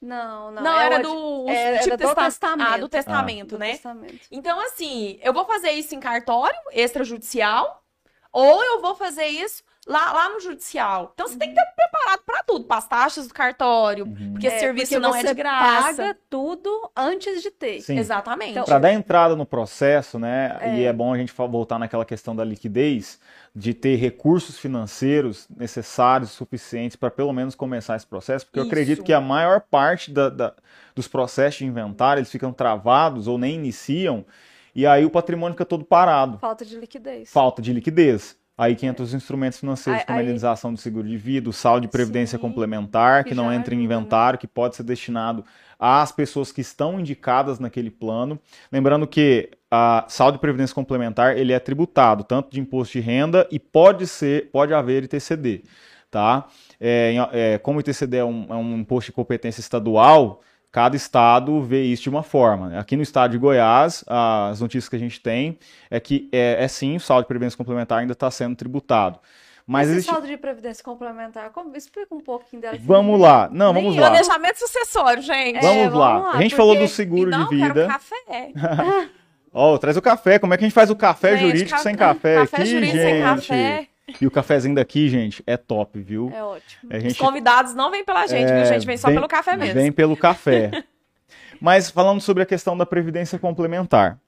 [0.06, 0.62] Não, não.
[0.62, 2.68] Não, é era do é- tipo era do testa- testamento.
[2.74, 3.72] Ah, do testamento, do né?
[3.72, 4.20] testamento.
[4.32, 7.84] Então, assim, eu vou fazer isso em cartório extrajudicial
[8.32, 11.12] ou eu vou fazer isso lá, lá no judicial.
[11.14, 14.56] Então, você tem que estar preparado para tudo, para as taxas do cartório, porque esse
[14.56, 15.84] É, serviço porque não é de graça.
[15.98, 17.82] paga tudo antes de ter.
[17.82, 17.98] Sim.
[18.00, 18.52] Exatamente.
[18.52, 20.58] Então, Para dar entrada no processo, né?
[20.62, 20.76] É.
[20.78, 23.20] E é bom a gente voltar naquela questão da liquidez,
[23.56, 28.72] de ter recursos financeiros necessários, suficientes para pelo menos começar esse processo, porque eu Isso.
[28.72, 30.54] acredito que a maior parte da- da-
[30.94, 34.26] dos processos de inventário eles ficam travados ou nem iniciam,
[34.74, 37.30] e aí o patrimônio fica todo parado, Falta de liquidez.
[37.32, 38.38] falta de liquidez.
[38.58, 41.54] Aí que entra os instrumentos financeiros, Aí- como a indenização do seguro de vida, o
[41.54, 43.84] saldo de previdência Sim, complementar, que, que não já entra em né?
[43.84, 45.44] inventário, que pode ser destinado
[45.78, 48.40] às pessoas que estão indicadas naquele plano.
[48.72, 53.46] Lembrando que a saldo de previdência complementar ele é tributado tanto de imposto de renda
[53.52, 55.64] e pode ser, pode haver ITCD,
[56.10, 56.48] tá?
[56.80, 60.42] É, é, como o ITCD é um, é um imposto de competência estadual,
[60.76, 62.78] cada estado vê isso de uma forma.
[62.78, 65.58] Aqui no estado de Goiás, as notícias que a gente tem
[65.90, 69.18] é que é, é sim, o saldo de previdência complementar ainda está sendo tributado.
[69.66, 70.12] Mas Esse existe...
[70.12, 72.78] saldo de previdência complementar, como, explica um pouquinho dela.
[72.82, 73.48] Vamos lá.
[73.50, 74.10] Não, vamos Nem lá.
[74.10, 75.60] Planejamento sucessório, gente.
[75.60, 76.18] É, Vamos vamos lá.
[76.18, 77.88] lá, A gente porque- falou do seguro não, de quero vida.
[77.88, 78.52] café.
[79.54, 80.38] Ó, traz o café.
[80.40, 82.66] Como é que a gente faz o café Gente, jurídico ca- sem café, café aqui,
[82.66, 83.12] jurídico gente?
[83.14, 83.88] sem café.
[84.22, 86.32] E o cafezinho daqui, gente, é top, viu?
[86.34, 86.94] É ótimo.
[86.94, 88.86] A Os gente convidados não vêm pela gente, É, viu, gente?
[88.86, 89.74] Vem só vem- pelo café mesmo.
[89.74, 90.72] Vem pelo café.
[91.60, 94.20] Mas falando sobre a questão da previdência complementar.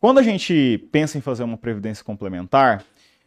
[0.00, 2.84] Quando a gente pensa em fazer uma previdência complementar,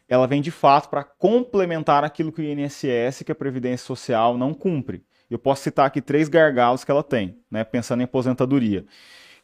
[0.08, 4.54] ela vem de fato para complementar aquilo que o INSS, que a Previdência Social não
[4.54, 5.04] cumpre.
[5.30, 8.86] Eu posso citar aqui três gargalos que ela tem, né, pensando em aposentadoria,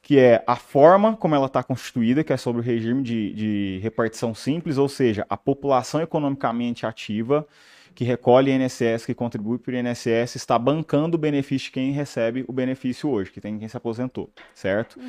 [0.04, 3.80] que é a forma como ela está constituída, que é sobre o regime de, de
[3.82, 7.48] repartição simples, ou seja, a população economicamente ativa
[7.96, 12.44] que recolhe INSS, que contribui para o INSS, está bancando o benefício de quem recebe
[12.48, 15.00] o benefício hoje, que tem quem se aposentou, certo?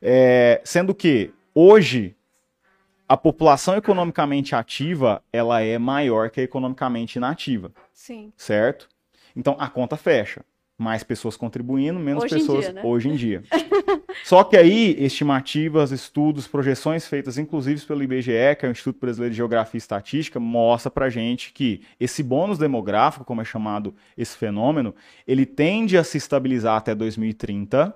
[0.00, 2.16] É, sendo que hoje
[3.06, 8.32] a população economicamente ativa ela é maior que a economicamente inativa, Sim.
[8.34, 8.88] certo?
[9.36, 10.42] Então a conta fecha.
[10.82, 12.82] Mais pessoas contribuindo, menos Hoje em pessoas dia, né?
[12.84, 13.42] hoje em dia.
[14.24, 19.30] Só que aí, estimativas, estudos, projeções feitas inclusive pelo IBGE, que é o Instituto Brasileiro
[19.30, 24.36] de Geografia e Estatística, mostra pra gente que esse bônus demográfico, como é chamado esse
[24.36, 24.94] fenômeno,
[25.26, 27.94] ele tende a se estabilizar até 2030,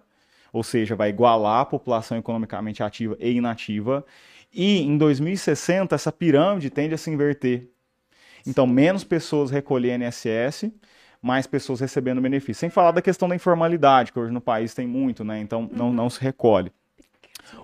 [0.53, 4.05] ou seja, vai igualar a população economicamente ativa e inativa,
[4.55, 7.68] e em 2060 essa pirâmide tende a se inverter.
[8.46, 10.70] Então, menos pessoas recolhendo INSS,
[11.26, 12.60] mais pessoas recebendo benefício.
[12.60, 15.40] Sem falar da questão da informalidade, que hoje no país tem muito, né?
[15.40, 16.70] Então não, não se recolhe.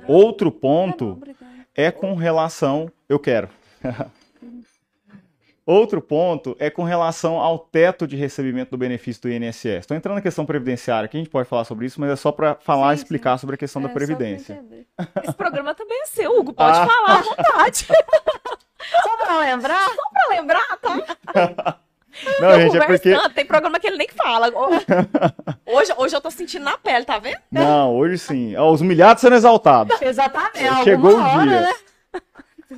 [0.07, 1.47] Outro ponto obrigada.
[1.75, 2.91] é com relação.
[3.09, 3.49] Eu quero.
[5.65, 9.65] Outro ponto é com relação ao teto de recebimento do benefício do INSS.
[9.65, 12.33] Estou entrando na questão previdenciária, que a gente pode falar sobre isso, mas é só
[12.33, 14.61] para falar e Sim, explicar sobre a questão É, da só previdência.
[15.23, 16.53] Esse programa também é seu, Hugo.
[16.53, 16.85] Pode Ah.
[16.87, 17.87] falar à vontade.
[19.05, 21.79] Só pra lembrar, pra lembrar, tá?
[22.41, 23.11] Não, Eu gente, é porque.
[23.15, 24.51] tanto, tem programa que ele nem fala.
[25.67, 27.39] Hoje, hoje eu tô sentindo na pele, tá vendo?
[27.51, 28.57] Não, hoje sim.
[28.57, 30.01] Os humilhados sendo exaltados.
[30.03, 30.85] exatamente.
[30.85, 31.61] Chegou o dia.
[31.63, 31.73] né?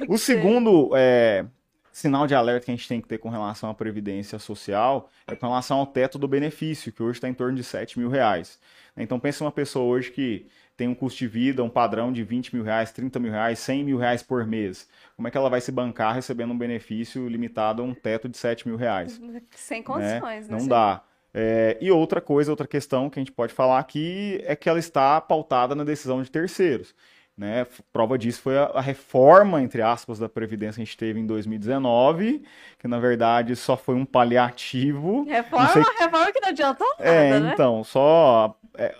[0.09, 1.45] O segundo é,
[1.93, 5.37] sinal de alerta que a gente tem que ter com relação à previdência social é
[5.37, 8.59] com relação ao teto do benefício, que hoje está em torno de 7 mil reais.
[8.97, 12.55] Então pensa uma pessoa hoje que tem um custo de vida, um padrão de 20
[12.55, 14.89] mil reais, 30 mil reais, 100 mil reais por mês.
[15.17, 18.37] Como é que ela vai se bancar recebendo um benefício limitado a um teto de
[18.37, 19.21] 7 mil reais?
[19.55, 19.85] Sem né?
[19.85, 20.59] condições, né?
[20.59, 21.03] Não dá.
[21.33, 24.79] É, e outra coisa, outra questão que a gente pode falar aqui é que ela
[24.79, 26.95] está pautada na decisão de terceiros.
[27.37, 27.67] Né?
[27.93, 31.27] Prova disso foi a, a reforma, entre aspas, da Previdência que a gente teve em
[31.27, 32.45] 2019,
[32.79, 35.25] que na verdade só foi um paliativo.
[35.25, 37.51] Reforma, sei- reforma que não adiantou nada, É, né?
[37.53, 38.57] então, só.
[38.79, 38.95] é,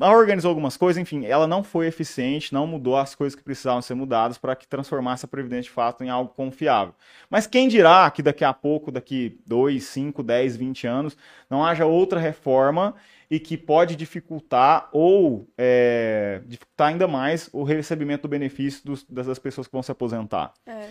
[0.00, 3.94] organizou algumas coisas, enfim, ela não foi eficiente, não mudou as coisas que precisavam ser
[3.94, 6.94] mudadas para que transformasse a Previdência de fato em algo confiável.
[7.30, 11.16] Mas quem dirá que daqui a pouco, daqui 2, 5, 10, 20 anos,
[11.48, 12.94] não haja outra reforma
[13.34, 19.40] e que pode dificultar ou é, dificultar ainda mais o recebimento do benefício dos, das
[19.40, 20.54] pessoas que vão se aposentar.
[20.64, 20.88] É,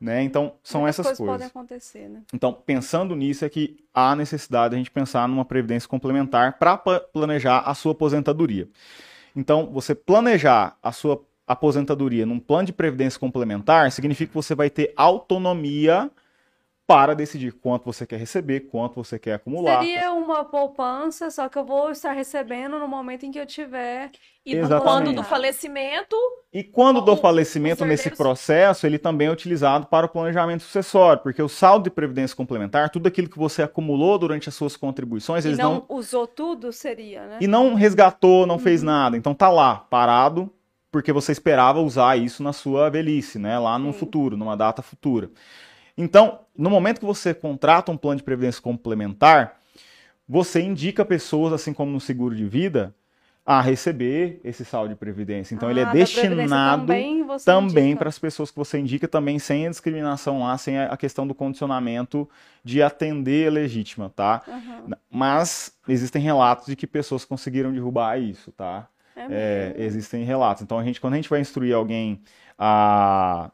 [0.00, 0.22] Né?
[0.24, 1.34] Então, são essas coisas coisas.
[1.34, 2.22] podem acontecer, né?
[2.34, 6.76] Então, pensando nisso, é que há necessidade de a gente pensar numa previdência complementar para
[6.76, 8.68] planejar a sua aposentadoria.
[9.36, 14.68] Então, você planejar a sua aposentadoria num plano de previdência complementar significa que você vai
[14.68, 16.10] ter autonomia
[16.86, 19.78] para decidir quanto você quer receber, quanto você quer acumular.
[19.80, 24.10] Seria uma poupança, só que eu vou estar recebendo no momento em que eu tiver.
[24.44, 24.84] E Exatamente.
[24.84, 26.14] quando do falecimento,
[26.52, 31.42] E quando do falecimento nesse processo, ele também é utilizado para o planejamento sucessório, porque
[31.42, 35.48] o saldo de previdência complementar, tudo aquilo que você acumulou durante as suas contribuições, E
[35.48, 37.38] eles não, não usou tudo, seria, né?
[37.40, 39.16] e não resgatou, não fez nada.
[39.16, 40.52] Então tá lá, parado,
[40.92, 43.58] porque você esperava usar isso na sua velhice, né?
[43.58, 43.98] Lá no Sim.
[43.98, 45.30] futuro, numa data futura.
[45.96, 49.60] Então, no momento que você contrata um plano de previdência complementar,
[50.28, 52.94] você indica pessoas, assim como no seguro de vida,
[53.46, 55.54] a receber esse saldo de previdência.
[55.54, 56.86] Então, ele Ah, é da Previdência destinado
[57.44, 61.26] também, para as pessoas que você indica, também sem a discriminação lá, sem a questão
[61.26, 62.28] do condicionamento
[62.64, 64.42] de atender legítima, tá?
[64.48, 64.96] Aham.
[65.10, 68.88] Mas existem relatos de que pessoas conseguiram derrubar isso, tá?
[69.14, 70.62] É É, existem relatos.
[70.62, 72.22] Então, a gente, quando a gente vai instruir alguém
[72.58, 73.50] a,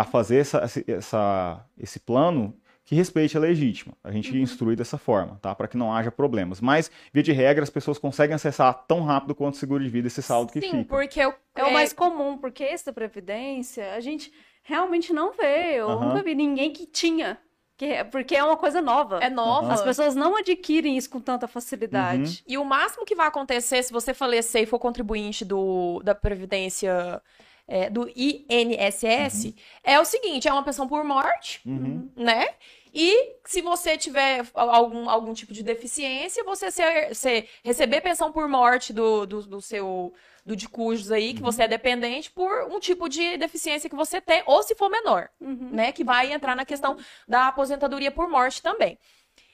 [0.00, 3.92] a fazer essa, esse- essa- esse plano, que respeite a legítima.
[4.02, 4.38] A gente Uhum.
[4.38, 5.54] instrui dessa forma, tá?
[5.54, 6.60] Para que não haja problemas.
[6.60, 10.06] Mas, via de regra, as pessoas conseguem acessar tão rápido quanto o seguro de vida
[10.06, 10.84] esse saldo que sim, fica.
[10.84, 14.32] porque eu, É o mais comum, porque esse da Previdência, a gente
[14.62, 15.74] realmente não vê.
[15.74, 16.06] Eu Aham.
[16.10, 17.36] nunca vi ninguém que tinha.
[17.76, 19.18] Que, porque é uma coisa nova.
[19.22, 19.72] é nova.
[19.72, 22.42] As pessoas não adquirem isso com tanta facilidade.
[22.46, 27.20] E o máximo que vai acontecer se você falecer e for contribuinte do, da Previdência
[27.68, 29.54] é, do INSS
[29.84, 32.10] é o seguinte: é uma pensão por morte, Uhum.
[32.16, 32.48] né?
[32.92, 38.48] E se você tiver algum, algum tipo de deficiência, você ser, ser- receber pensão por
[38.48, 40.12] morte do, do, do seu
[40.46, 44.18] do de cujos aí, que você é dependente por um tipo de deficiência que você
[44.18, 45.68] tem, ou se for menor Uhum.
[45.70, 45.92] né?
[45.92, 46.96] Que vai entrar na questão
[47.28, 48.98] da aposentadoria por morte também.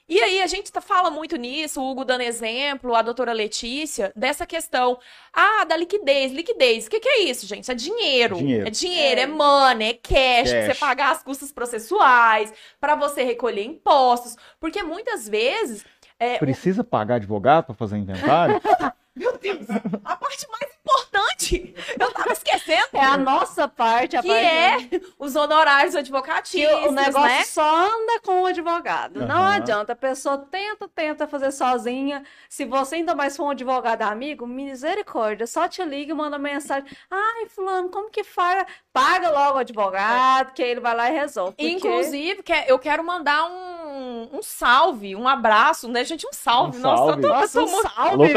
[0.07, 4.13] E aí, a gente tá- fala muito nisso, o Hugo dando exemplo, a doutora Letícia,
[4.15, 4.99] dessa questão,
[5.33, 6.31] ah, da liquidez.
[6.31, 7.71] Liquidez, o que, que é isso, gente?
[7.71, 8.37] É dinheiro.
[8.37, 8.67] Dinheiro.
[8.69, 9.27] É dinheiro, é, É.
[9.27, 10.79] money, é cash, pra você Cash.
[10.79, 14.37] pagar as custas processuais, pra você recolher impostos.
[14.61, 15.85] Porque muitas vezes.
[16.19, 18.61] é, Precisa pagar advogado para fazer inventário?
[19.17, 19.67] meu Deus,
[20.05, 22.89] a parte mais importante, eu tava esquecendo.
[22.93, 27.45] É a nossa parte, a Que parte é os honorários que advocatícios, o negócio né?
[27.45, 29.21] só anda com o advogado.
[29.27, 29.55] Não Aham.
[29.57, 29.93] adianta.
[29.93, 32.25] A pessoa tenta, tenta fazer sozinha.
[32.49, 36.89] Se você ainda mais for um advogado amigo, misericórdia, só te liga e manda mensagem.
[37.11, 38.67] Ai, fulano, como que faz?
[38.93, 41.53] Paga logo o advogado, que ele vai lá e resolve.
[41.53, 41.67] Porque...
[41.69, 43.84] Inclusive, que- eu quero mandar um,
[44.33, 46.27] um salve, um abraço, né, gente?
[46.27, 46.79] Um salve.
[46.79, 47.13] Um Nossa, salve.
[47.13, 48.33] eu tô, eu Nossa, tô um salve,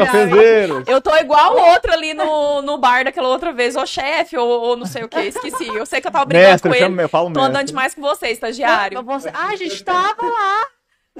[0.86, 4.48] eu tô igual o outro ali no, no bar daquela outra vez, o chefe, ou,
[4.48, 5.68] ou não sei o que, esqueci.
[5.68, 7.02] Eu sei que eu tava brigando Mestre, com ele.
[7.02, 7.50] eu falo Tô mestre.
[7.50, 9.02] andando demais com você, estagiário.
[9.02, 9.28] Você...
[9.28, 10.66] Ah, a gente tava lá.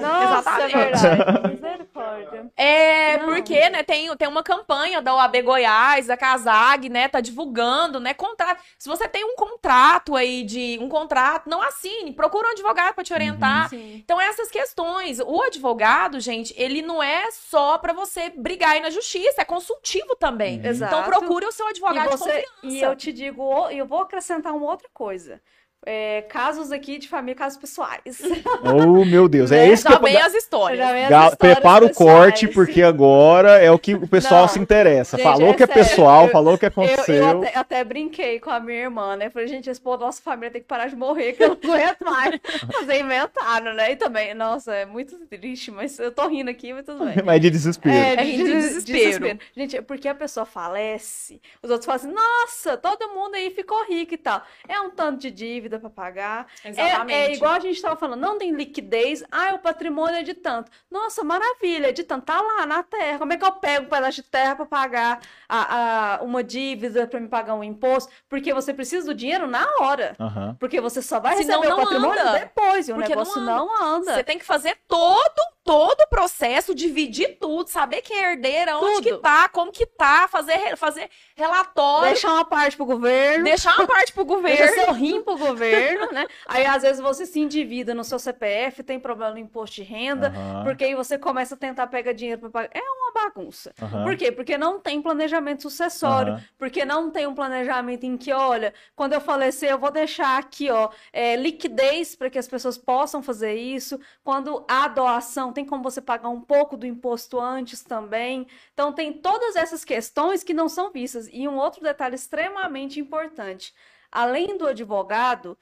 [0.02, 0.74] Nossa, Exatamente.
[0.74, 0.84] é
[1.16, 1.48] verdade.
[1.48, 2.50] Misericórdia.
[2.56, 3.26] É, Não.
[3.26, 8.14] porque, né, tem, tem uma campanha da OAB Goiás, da Casag, né, tá divulgando, né,
[8.14, 8.62] contrato.
[8.78, 13.04] Se você tem um contrato aí de, um contrato, não assine, procura um advogado pra
[13.04, 13.68] te orientar.
[13.68, 13.96] Sim.
[14.04, 18.90] Então, essas questões, o advogado, gente, ele não é só pra você brigar aí na
[18.90, 20.60] justiça, é consultivo também.
[20.64, 20.94] Exato.
[20.94, 22.76] Então, procure o seu advogado E, de você, confiança.
[22.76, 25.40] e eu te digo, e eu vou acrescentar uma outra coisa.
[25.86, 28.20] É, casos aqui de família, casos pessoais.
[28.62, 30.02] Oh, meu Deus, é isso que Já eu...
[30.02, 30.78] vem as histórias.
[30.78, 32.16] Já vem as histórias Prepara o pessoais.
[32.16, 34.48] corte, porque agora é o que o pessoal Não.
[34.48, 35.16] se interessa.
[35.16, 37.14] Gente, falou é que é sério, pessoal, eu- falou que Eu, aconteceu.
[37.14, 39.30] eu até, até brinquei com a minha irmã, né?
[39.30, 41.74] Falei, gente, esse povo da nossa família tem que parar de morrer, que eu não
[41.74, 42.40] aguento mais
[42.72, 43.92] fazer inventário, né?
[43.92, 47.14] E também, nossa, é muito triste, mas eu tô rindo aqui, mas tudo bem.
[47.24, 47.94] Mas de desespero.
[47.94, 49.38] É, É de desespero.
[49.56, 53.84] Gente, é porque a pessoa falece, os outros falam assim, nossa, todo mundo aí ficou
[53.86, 54.42] rico e tal.
[54.68, 56.46] É um tanto de dívida pra pagar.
[56.62, 57.12] É, Exatamente.
[57.12, 60.70] é igual a gente tava falando, não tem liquidez, ah, o patrimônio é de tanto.
[60.88, 63.18] Nossa, maravilha, é de tanto, tá lá na terra.
[63.18, 67.08] Como é que eu pego um pedaço de terra pra pagar a, a- uma dívida,
[67.08, 68.12] pra me pagar um imposto?
[68.28, 70.14] Porque você precisa do dinheiro na hora.
[70.20, 70.56] Aham.
[70.60, 72.38] Porque você só vai Senão receber o não patrimônio anda.
[72.38, 73.52] depois, e o Porque não negócio anda.
[73.56, 74.14] não anda.
[74.14, 79.02] Você tem que fazer todo, todo o processo, dividir tudo, saber quem é herdeira, onde
[79.02, 79.20] que Tudo.
[79.20, 83.44] tá, como que tá, fazer, fazer relatório, Deixar uma parte pro governo.
[83.44, 84.72] deixar uma parte pro governo.
[84.72, 86.26] seu rim pro governo, né?
[86.46, 90.28] Aí, às vezes, você se endivida no seu CPF, tem problema no imposto de renda,
[90.28, 90.64] Aham.
[90.64, 92.70] porque aí você começa a tentar pegar dinheiro para pagar.
[92.72, 93.70] É uma bagunça.
[93.82, 94.04] Aham.
[94.04, 94.32] Por quê?
[94.32, 96.42] Porque não tem planejamento sucessório, Aham.
[96.56, 100.70] porque não tem um planejamento em que, olha, quando eu falecer, eu vou deixar aqui,
[100.70, 104.00] ó, é, liquidez para que as pessoas possam fazer isso.
[104.24, 108.46] Quando há doação, tem como você pagar um pouco do imposto antes também.
[108.72, 111.28] Então, tem todas essas questões que não são vistas.
[111.32, 113.74] E um outro detalhe extremamente importante:
[114.10, 115.58] além do advogado.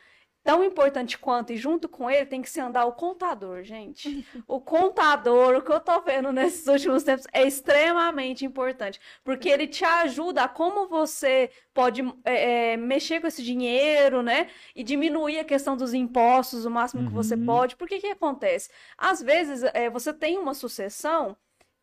[0.46, 4.24] Tão importante quanto, e junto com ele tem que se andar o contador, gente.
[4.46, 9.00] O contador, o que eu tô vendo nesses últimos tempos, é extremamente importante.
[9.24, 14.48] Porque ele te ajuda a como você pode é, é, mexer com esse dinheiro, né?
[14.74, 17.44] E diminuir a questão dos impostos o máximo que você Uhum.
[17.44, 17.74] pode.
[17.74, 18.70] Porque que acontece?
[18.96, 21.36] Às vezes, é, você tem uma sucessão,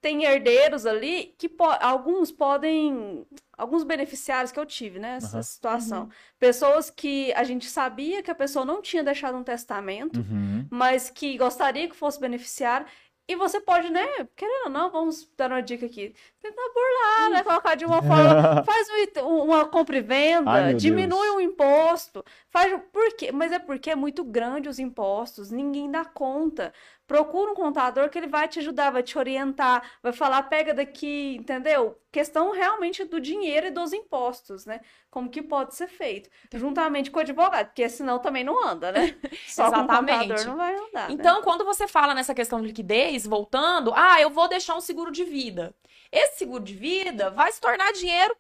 [0.03, 3.25] tem herdeiros ali que po- alguns podem.
[3.57, 5.15] Alguns beneficiários que eu tive, né?
[5.17, 5.43] Essa Aham.
[5.43, 6.09] situação.
[6.39, 10.67] Pessoas que a gente sabia que a pessoa não tinha deixado um testamento Uhum.
[10.69, 12.85] mas que gostaria que fosse beneficiário.
[13.25, 16.13] E você pode, né, querendo ou não, vamos dar uma dica aqui.
[16.41, 17.43] Tentar burlar, né?
[17.43, 18.63] Colocar de uma forma.
[18.65, 18.87] Faz
[19.23, 21.35] um uma compra e Ai, venda, meu diminui Deus.
[21.37, 22.21] o imposto.
[22.49, 22.73] Faz.
[22.91, 23.31] Por quê?
[23.31, 26.73] Mas é porque é muito grande os impostos, ninguém dá conta.
[27.13, 31.35] Procura um contador que ele vai te ajudar, vai te orientar, vai falar, pega daqui,
[31.35, 31.95] entendeu?
[32.11, 34.81] Questão realmente do dinheiro e dos impostos, né?
[35.11, 36.27] Como que pode ser feito.
[36.51, 39.15] Juntamente com o advogado, porque senão também não anda, né?
[39.47, 40.29] Só com o Exatamente.
[40.29, 41.07] contador não vai andar.
[41.07, 41.13] né?
[41.13, 45.11] Então, quando você fala nessa questão de liquidez, voltando, ah, eu vou deixar um seguro
[45.11, 45.71] de vida.
[46.11, 48.35] Esse seguro de vida vai se tornar dinheiro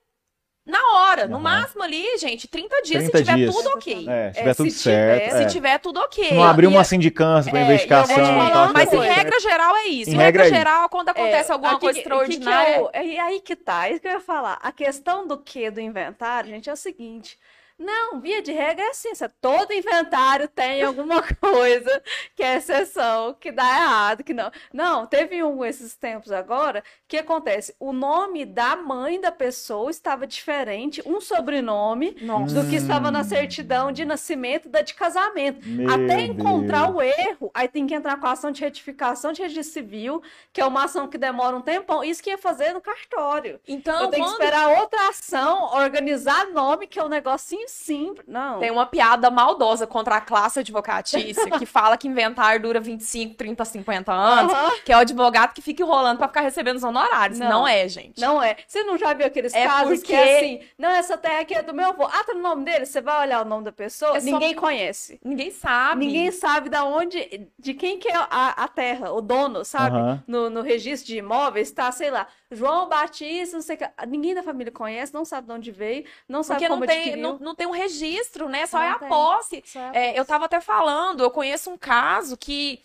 [0.65, 1.27] na hora.
[1.27, 1.43] No Aham.
[1.43, 3.55] máximo ali, gente, 30 dias, 30 se tiver dias.
[3.55, 3.93] tudo ok.
[3.93, 5.23] É, se É, tiver tudo se certo.
[5.25, 5.47] tiver- é.
[5.47, 6.27] Se tiver tudo ok.
[6.29, 8.15] Se não abrir uma sindicância para é, investigação.
[8.15, 10.11] e tal, Mas em regra geral é isso.
[10.11, 12.15] Em Em regra regra é geral, quando acontece É, alguma aqui coisa que- que que
[12.15, 12.89] extraordinária.
[12.93, 14.57] é aí que tá, isso que eu ia falar.
[14.61, 17.37] A questão do que do inventário, gente, é o seguinte.
[17.83, 19.09] Não, via de regra é assim,
[19.41, 22.01] todo inventário tem alguma coisa
[22.35, 24.49] que é exceção, que dá errado, que não.
[24.71, 30.25] Não, teve um esses tempos agora, que acontece, o nome da mãe da pessoa estava
[30.25, 32.61] diferente, um sobrenome, Nossa.
[32.63, 35.59] do que estava na certidão de nascimento da de casamento.
[35.67, 36.95] Meu Até encontrar Deus.
[36.95, 40.21] o erro, aí tem que entrar com a ação de retificação de registro civil,
[40.51, 42.03] que é uma ação que demora um tempão.
[42.03, 43.59] Isso que ia fazer no cartório.
[43.67, 48.25] Então, eu tenho que quando esperar outra ação, organizar nome, que é um negocinho simples.
[48.27, 48.59] Não.
[48.59, 53.65] tem uma piada maldosa contra a classe advocatícia que fala que inventário dura 25, 30,
[53.65, 54.53] 50 anos,
[54.85, 57.39] que é o advogado que fica enrolando pra ficar recebendo os honorários.
[57.39, 57.49] Não.
[57.49, 58.19] Não, é, gente.
[58.21, 58.55] Não é.
[58.67, 61.53] Você não já viu aqueles É casos que porque- é assim, não, essa terra aqui
[61.53, 62.05] é do meu avô.
[62.05, 62.85] Ah, tá no nome dele?
[62.85, 65.19] Você vai olhar o nome da pessoa, É só- ninguém conhece.
[65.23, 66.05] Ninguém sabe.
[66.05, 69.97] Ninguém sabe da onde, de quem que é a, a terra, o dono, sabe?
[70.27, 73.85] No, no registro de imóveis tá, sei lá, João Batista, não sei que.
[74.07, 77.15] Ninguém da família conhece, não sabe de onde veio, não sabe Porque como não tem,
[77.15, 78.65] não, não tem um registro, né?
[78.65, 79.63] Só Não é a posse.
[79.65, 82.81] Só é a É, eu tava até falando, eu conheço um caso que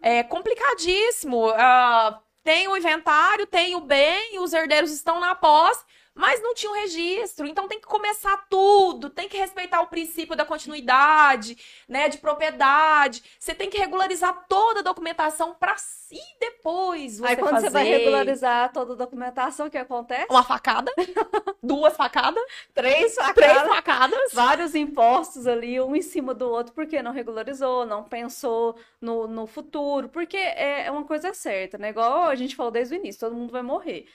[0.00, 1.48] é complicadíssimo.
[1.50, 5.84] Ah, tem o inventário, tem o bem, os herdeiros estão na posse,
[6.14, 7.46] mas não tinha um registro.
[7.46, 11.56] Então tem que começar tudo, tem que respeitar o princípio da continuidade,
[11.88, 13.22] né, de propriedade.
[13.38, 17.70] Você tem que regularizar toda a documentação para si depois você Aí quando fazer você
[17.70, 20.26] vai regularizar toda a documentação, o que acontece?
[20.30, 20.92] uma facada,
[21.62, 22.42] duas facadas,
[22.74, 24.32] Três três facadas, facadas.
[24.32, 29.46] vários impostos ali, um em cima do outro, porque não regularizou, não pensou no, no
[29.46, 31.90] futuro, porque é é uma coisa certa, né?
[31.90, 34.06] Igual a gente falou desde o início, todo mundo vai morrer.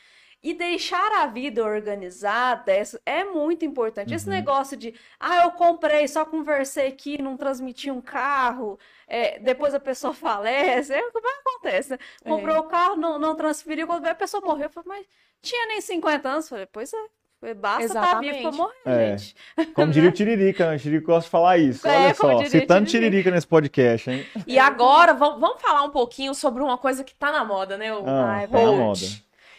[0.48, 4.14] E deixar a vida organizada é, é muito importante.
[4.14, 4.36] Esse Uhum.
[4.36, 8.78] negócio de, ah, eu comprei, só conversei aqui, não transmiti um carro,
[9.08, 10.14] é, depois a pessoa
[10.86, 11.98] falece, é o que acontece, né?
[12.24, 12.30] É.
[12.30, 15.06] Comprou o carro, não, não transferiu, quando veio a pessoa morreu, eu falei, mas
[15.42, 16.46] tinha nem 50 anos.
[16.46, 18.58] Eu Falei, pois é, basta estar vivo pra Exatamente.
[18.58, 19.18] morrer, É.
[19.18, 19.36] gente.
[19.74, 20.76] Como diria o Tiririca, né?
[20.76, 21.88] O Tiririca gosta de falar isso.
[21.88, 23.10] É, Olha só, diria citando Tiririca.
[23.10, 24.26] Tiririca nesse podcast, hein?
[24.46, 27.92] E agora, vamos, vamos falar um pouquinho sobre uma coisa que tá na moda, né?
[27.94, 29.00] O Ah, Ai, tá na moda.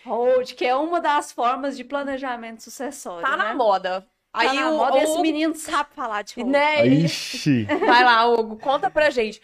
[0.07, 3.45] Hold, que é uma das formas de planejamento sucessório, Tá né?
[3.45, 4.07] na moda.
[4.33, 6.49] Tá Aí na o, moda, o esse Hugo- menino sabe falar de hold.
[6.51, 6.87] né?
[6.87, 7.65] Ixi.
[7.65, 9.41] Vai lá, Hugo, conta pra gente.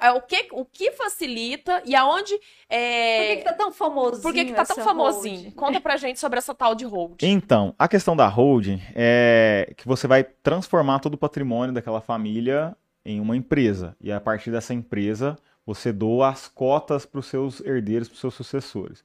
[0.00, 2.32] É, o, que, o que facilita e aonde.
[2.34, 3.36] Por que, É...
[3.36, 5.42] que tá tão famosinho Por que, que tá tão famosinho?
[5.42, 5.54] hold?
[5.54, 7.22] Conta pra gente sobre essa tal de hold.
[7.22, 12.76] Então, a questão da holding é que você vai transformar todo o patrimônio daquela família
[13.04, 13.94] em uma empresa.
[14.00, 18.20] E a partir dessa empresa, você doa as cotas para os seus herdeiros, para os
[18.20, 19.04] seus sucessores.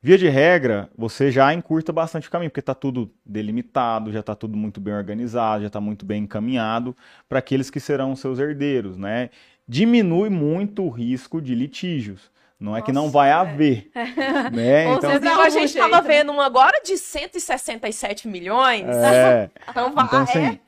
[0.00, 4.34] Via de regra, você já encurta bastante o caminho, porque está tudo delimitado, já está
[4.34, 6.96] tudo muito bem organizado, já está muito bem encaminhado
[7.28, 9.28] para aqueles que serão os seus herdeiros, né?
[9.66, 12.30] Diminui muito o risco de litígios.
[12.60, 13.32] Não é que não vai é.
[13.32, 13.90] haver,
[14.52, 14.88] né?
[14.88, 16.08] Ou Então, seja, Inclusive, a gente jeito, tava né?
[16.08, 18.84] vendo um agora de 167 milhões.
[18.86, 20.58] é, Então, vai, Então, é, assim,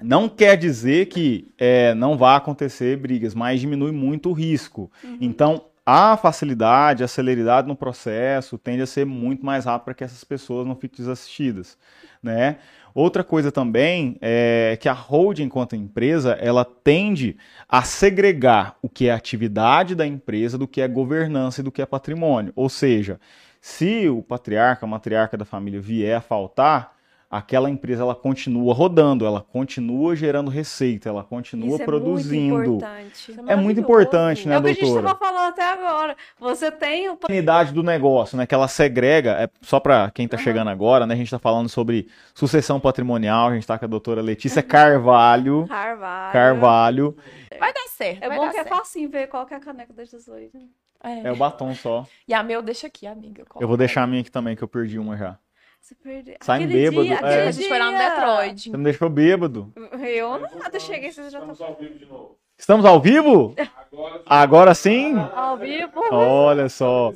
[0.00, 4.90] não quer dizer que é, não vai acontecer brigas, mas diminui muito o risco.
[5.02, 5.18] Uhum.
[5.20, 10.04] Então, a facilidade, a celeridade no processo tende a ser muito mais rápido para que
[10.04, 11.78] essas pessoas não fiquem desassistidas,
[12.22, 12.58] né?
[12.94, 19.08] Outra coisa também é que a holding, enquanto empresa, ela tende a segregar o que
[19.08, 22.52] é atividade da empresa do que é governança e do que é patrimônio.
[22.54, 23.18] Ou seja,
[23.58, 26.97] se o patriarca, a matriarca da família vier a faltar,
[27.30, 32.54] aquela empresa ela continua rodando, ela continua gerando receita, ela continua Isso produzindo.
[32.54, 33.34] É muito importante.
[33.46, 35.06] É muito importante, né, É o que a gente doutora?
[35.06, 36.16] estava falando até agora.
[36.38, 37.18] Você tem o.
[37.28, 38.46] unidade do negócio, né?
[38.46, 40.44] Que ela segrega, é só para quem está Aham.
[40.44, 41.14] chegando agora, né?
[41.14, 45.66] A gente está falando sobre sucessão patrimonial, a gente está com a doutora Letícia Carvalho.
[45.68, 46.32] Carvalho.
[46.32, 47.16] Carvalho.
[47.58, 48.22] Vai dar certo.
[48.22, 48.76] É vai bom dar que é certo.
[48.76, 50.56] facinho ver qual que é a caneca das 18.
[50.56, 50.64] né?
[51.02, 51.28] É.
[51.28, 52.06] É o batom só.
[52.26, 53.44] E a meu deixa aqui, amiga.
[53.60, 55.38] Eu vou deixar a minha aqui também, que eu perdi uma já.
[55.80, 56.36] Você perdeu.
[56.42, 57.16] Sai Aquele bêbado, Dia, é.
[57.16, 58.70] aquele A gente foi lá no dia- Detroit.
[58.70, 59.72] Você me deixou bêbado.
[59.92, 62.38] Eu nada, cheguei, vocês já Estamos ao vivo de novo.
[62.58, 63.54] Estamos ao vivo?
[63.90, 65.14] Agora, Agora sim?
[65.34, 65.92] ao vivo.
[66.10, 67.12] Olha só.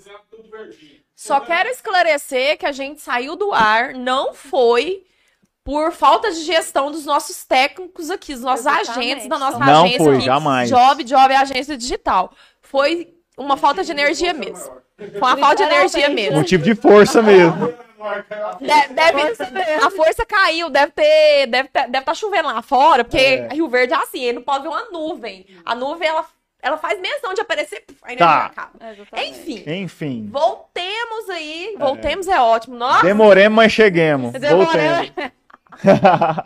[1.14, 5.04] Só quero esclarecer que a gente saiu do ar, não foi
[5.64, 8.90] por falta de gestão dos nossos técnicos aqui, dos nossos Exatamente.
[8.98, 10.24] agentes da nossa Não agência foi, aqui.
[10.24, 10.68] jamais.
[10.68, 12.32] Job, Job é agência digital.
[12.60, 14.72] Foi uma falta de energia mesmo.
[14.96, 16.38] Foi uma falta de energia mesmo.
[16.38, 17.72] Motivo de força mesmo.
[18.60, 19.22] De- deve,
[19.84, 23.48] a força caiu, deve ter, deve estar deve tá chovendo lá fora, porque É.
[23.52, 25.46] Rio Verde é assim, ele não pode ver uma nuvem.
[25.64, 26.24] A nuvem, ela,
[26.62, 28.46] ela faz menção de aparecer, puf, a energia Tá.
[28.46, 28.72] acaba.
[28.80, 29.26] É.
[29.26, 30.28] Enfim, Enfim.
[30.30, 32.76] voltemos aí, voltemos é, ótimo.
[32.76, 34.32] Nossa, Demoremos, mas chegamos.
[34.32, 35.08] Demoremos.
[35.08, 35.32] Voltemos.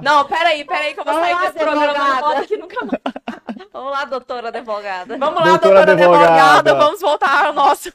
[0.02, 2.84] não, peraí, peraí que eu vou Vamos sair lá, desse programa, não volto aqui nunca
[2.84, 3.66] mais.
[3.72, 5.18] Vamos lá, doutora advogada.
[5.18, 6.32] Vamos lá, Doutora doutora, advogada.
[6.32, 6.74] advogada.
[6.74, 7.92] vamos voltar ao nosso,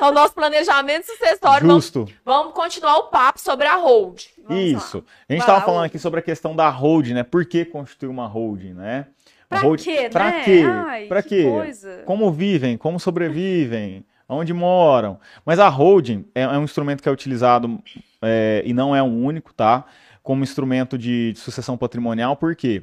[0.00, 1.66] ao nosso planejamento sucessório.
[1.66, 2.08] Vamos, Justo.
[2.24, 4.22] vamos continuar o papo sobre a hold.
[4.46, 5.04] Vamos Isso.
[5.28, 7.22] A gente estava lá, falando aqui sobre a questão da holding, né?
[7.22, 9.06] Por que constituir uma holding, né?
[9.48, 10.40] Pra hold- quê, Pra né?
[10.44, 10.62] quê?
[10.86, 11.42] Ai, pra que quê?
[11.50, 12.02] coisa.
[12.04, 12.76] Como vivem?
[12.76, 14.04] Como sobrevivem?
[14.28, 15.18] Onde moram?
[15.44, 17.78] Mas a holding é, é um instrumento que é utilizado
[18.22, 19.84] é, e não é o único, tá?
[20.24, 22.34] Como instrumento de, de sucessão patrimonial.
[22.34, 22.82] Por quê?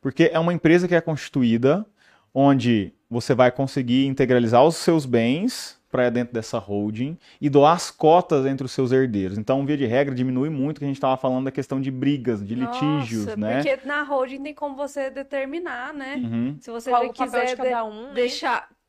[0.00, 1.84] Porque é uma empresa que é constituída
[2.32, 7.90] onde você vai conseguir integralizar os seus bens para dentro dessa holding e doar as
[7.90, 9.38] cotas entre os seus herdeiros.
[9.38, 11.90] Então, via de regra, diminui muito o que a gente estava falando da questão de
[11.90, 13.62] brigas, de litígios, Nossa, né?
[13.62, 16.16] Porque na holding tem como você determinar, né?
[16.16, 16.56] Uhum.
[16.60, 18.12] Se você Qual quiser de um, né?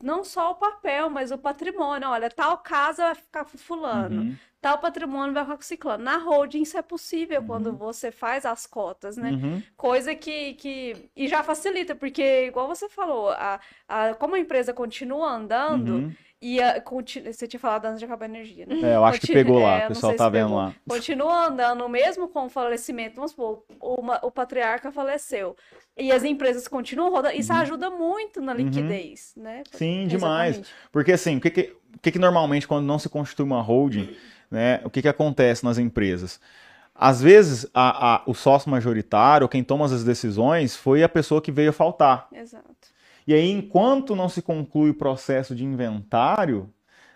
[0.03, 2.07] Não só o papel, mas o patrimônio.
[2.09, 4.35] Olha, tal casa vai ficar com fulano, Uhum.
[4.61, 6.03] tal patrimônio vai ficar com ciclano.
[6.03, 9.31] Na holding isso é possível quando você faz as cotas, né?
[9.31, 9.61] Uhum.
[9.77, 11.09] Coisa que, que.
[11.15, 16.15] E já facilita, porque, igual você falou, a, a, como a empresa continua andando, Uhum.
[16.41, 18.79] E a, conti- você tinha falado antes de acabar a energia, né?
[18.81, 20.73] É, eu acho que Continua- pegou lá, é, o pessoal tá vendo lá.
[20.87, 25.55] Continua andando, mesmo com o falecimento, vamos supor, uma- o patriarca faleceu.
[25.97, 28.59] E as empresas continuam rodando, isso ajuda muito na Uhum.
[28.59, 29.63] liquidez, né?
[29.71, 30.55] Sim, demais.
[30.55, 30.73] Exatamente.
[30.91, 34.15] Porque assim, o que que, o que que normalmente quando não se constitui uma holding,
[34.49, 36.39] né, o que que acontece nas empresas?
[36.95, 41.51] Às vezes, a, a- o sócio majoritário, quem toma as decisões, foi a pessoa que
[41.51, 42.27] veio a faltar.
[42.33, 42.65] Exato.
[43.29, 46.73] E aí, enquanto não se conclui o processo de inventário,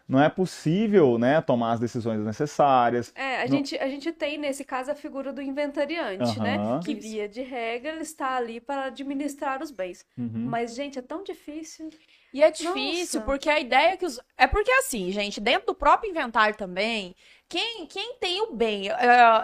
[0.07, 3.11] não é possível né, tomar as decisões necessárias.
[3.16, 6.80] É, a, Não- gente, a gente tem nesse caso a figura do inventariante, né?
[6.86, 10.05] Que via de regra está ali para administrar os bens.
[10.16, 10.30] Uhum.
[10.36, 11.89] Mas, gente, é tão difícil.
[12.32, 13.22] E é difícil, Nossa.
[13.22, 14.20] porque a ideia é que os.
[14.38, 17.16] É porque assim, gente, dentro do próprio inventário também,
[17.49, 18.88] quem, quem tem o bem.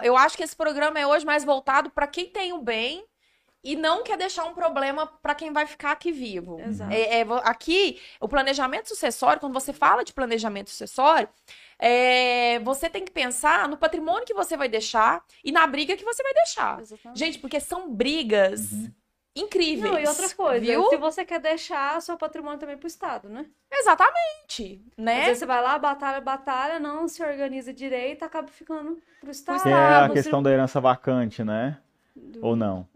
[0.04, 3.04] eu acho que esse programa é hoje mais voltado para quem tem o bem
[3.62, 6.58] e não quer deixar um problema para quem vai ficar aqui vivo.
[6.60, 6.92] Exato.
[6.92, 11.28] É, é, aqui, o planejamento sucessório, quando você fala de planejamento sucessório,
[11.78, 16.04] é, você tem que pensar no patrimônio que você vai deixar e na briga que
[16.04, 16.80] você vai deixar.
[16.80, 17.18] Exatamente.
[17.18, 18.90] Gente, porque são brigas Uhum.
[19.36, 19.92] incríveis.
[19.92, 20.88] Não, e outra coisa, viu?
[20.88, 23.46] se você quer deixar seu patrimônio também pro Estado, né?
[23.72, 25.20] Exatamente, Às né?
[25.24, 29.62] vezes você vai lá, batalha, batalha, não se organiza direito, acaba ficando pro Estado.
[29.62, 31.78] Que é a você- questão da herança vacante, né?
[32.42, 32.86] Ou não?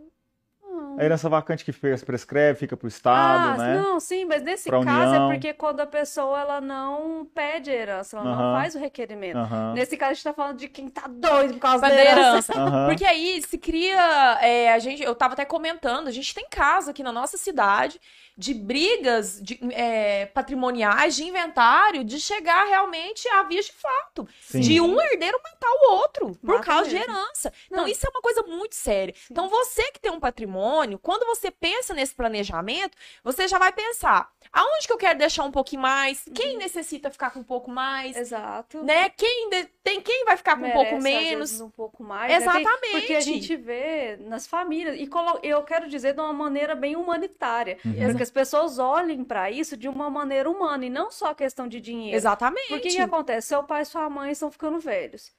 [0.95, 1.01] Não.
[1.01, 3.81] A herança vacante que fez- prescreve, fica para o Estado, ah, né?
[3.81, 5.31] não, sim, mas nesse Pra caso União.
[5.31, 8.53] é porque quando a pessoa ela não pede herança, ela não Aham.
[8.61, 9.37] faz o requerimento.
[9.39, 9.73] Aham.
[9.75, 12.53] Nesse caso a gente tá falando de quem tá doido por causa Pra da herança.
[12.53, 12.53] herança.
[12.61, 12.87] Aham.
[12.89, 14.39] Porque aí se cria.
[14.41, 18.01] é, a gente, eu tava até comentando, a gente tem casos aqui na nossa cidade
[18.37, 24.27] de brigas de, é, patrimoniais, de inventário, de chegar realmente a vias de fato.
[24.41, 24.59] Sim.
[24.61, 27.13] De um herdeiro matar o outro por Mata causa de mesmo.
[27.13, 27.53] herança.
[27.67, 27.89] Então, Não.
[27.89, 29.15] isso é uma coisa muito séria.
[29.31, 33.73] Então, você que tem um patrimônio, matrimônio, quando você pensa nesse planejamento, você já vai
[33.73, 37.71] pensar aonde que eu quero deixar um pouquinho mais, quem necessita ficar com um pouco
[37.71, 38.83] mais, Exato.
[38.85, 39.09] né?
[39.11, 41.61] Quem de- tem quem vai ficar com um Merece, pouco às menos.
[41.61, 42.31] um pouco mais.
[42.31, 42.39] né?
[42.39, 42.91] Tem- Exatamente.
[42.93, 46.95] Porque a gente vê nas famílias, e colo- eu quero dizer de uma maneira bem
[46.97, 47.95] humanitária, Uhum.
[47.95, 51.67] para que as pessoas olhem para isso de uma maneira humana e não só questão
[51.67, 52.17] de dinheiro.
[52.17, 52.69] Exatamente.
[52.69, 53.49] Porque o que acontece?
[53.49, 55.33] Seu pai e sua mãe estão ficando velhos.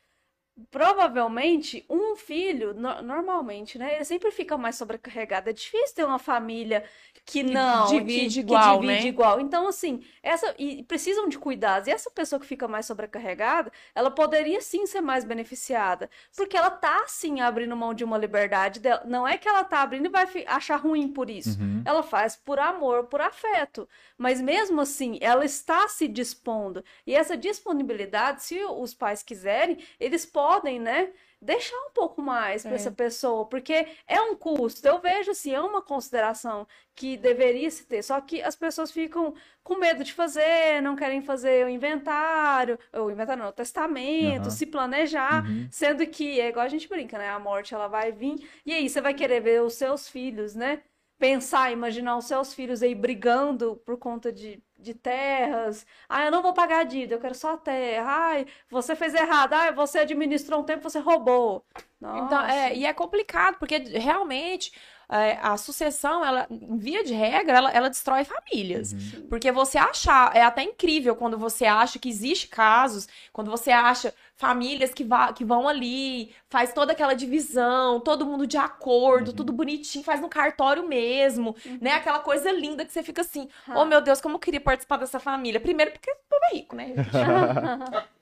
[0.72, 3.95] Provavelmente, um filho, no- normalmente, né?
[3.95, 5.49] Ele sempre fica mais sobrecarregado.
[5.49, 6.84] É difícil ter uma família
[7.26, 9.10] que não, divide que, igual, que divide né?
[9.10, 9.39] igual.
[9.41, 11.88] Então, assim, essa e precisam de cuidados.
[11.88, 16.70] E essa pessoa que fica mais sobrecarregada, ela poderia sim ser mais beneficiada, porque ela
[16.70, 19.01] tá sim abrindo mão de uma liberdade dela.
[19.06, 21.60] Não é que ela tá abrindo e vai achar ruim por isso.
[21.60, 21.82] Uhum.
[21.84, 23.89] Ela faz por amor, por afeto.
[24.18, 26.84] Mas mesmo assim, ela está se dispondo.
[27.06, 30.45] E essa disponibilidade, se os pais quiserem, eles podem,
[30.80, 31.12] né?
[31.41, 32.76] Deixar um pouco mais para É.
[32.76, 34.88] essa pessoa, porque é um custo.
[34.88, 39.34] Eu vejo assim, é uma consideração que deveria se ter, só que as pessoas ficam
[39.64, 44.50] com medo de fazer, não querem fazer o inventário, o inventário não, o testamento, Aham.
[44.50, 45.68] se planejar, Uhum.
[45.70, 47.30] sendo que é igual a gente brinca, né?
[47.30, 48.36] A morte ela vai vir,
[48.66, 50.82] e aí você vai querer ver os seus filhos, né?
[51.18, 55.86] Pensar, imaginar os seus filhos aí brigando por conta de, de terras.
[56.08, 58.06] Ah, eu não vou pagar a dívida, eu quero só a terra.
[58.10, 59.54] Ai, você fez errado.
[59.54, 61.66] Ah, você administrou um tempo, você roubou.
[62.02, 62.74] Então, é, Nossa.
[62.74, 64.72] e é complicado, porque realmente
[65.10, 68.93] a sucessão, ela, em via de regra, ela, ela destrói famílias.
[68.93, 69.28] Uhum.
[69.30, 74.14] Porque você achar, é até incrível quando você acha que existe casos, quando você acha
[74.38, 79.36] famílias que, vá, que vão ali, faz toda aquela divisão, todo mundo de acordo, Uhum.
[79.36, 81.91] tudo bonitinho, faz no cartório mesmo, né?
[81.93, 83.80] Aquela coisa linda que você fica assim, Ah.
[83.80, 85.60] oh meu Deus, como eu queria participar dessa família.
[85.60, 86.93] Primeiro porque o povo é rico, né?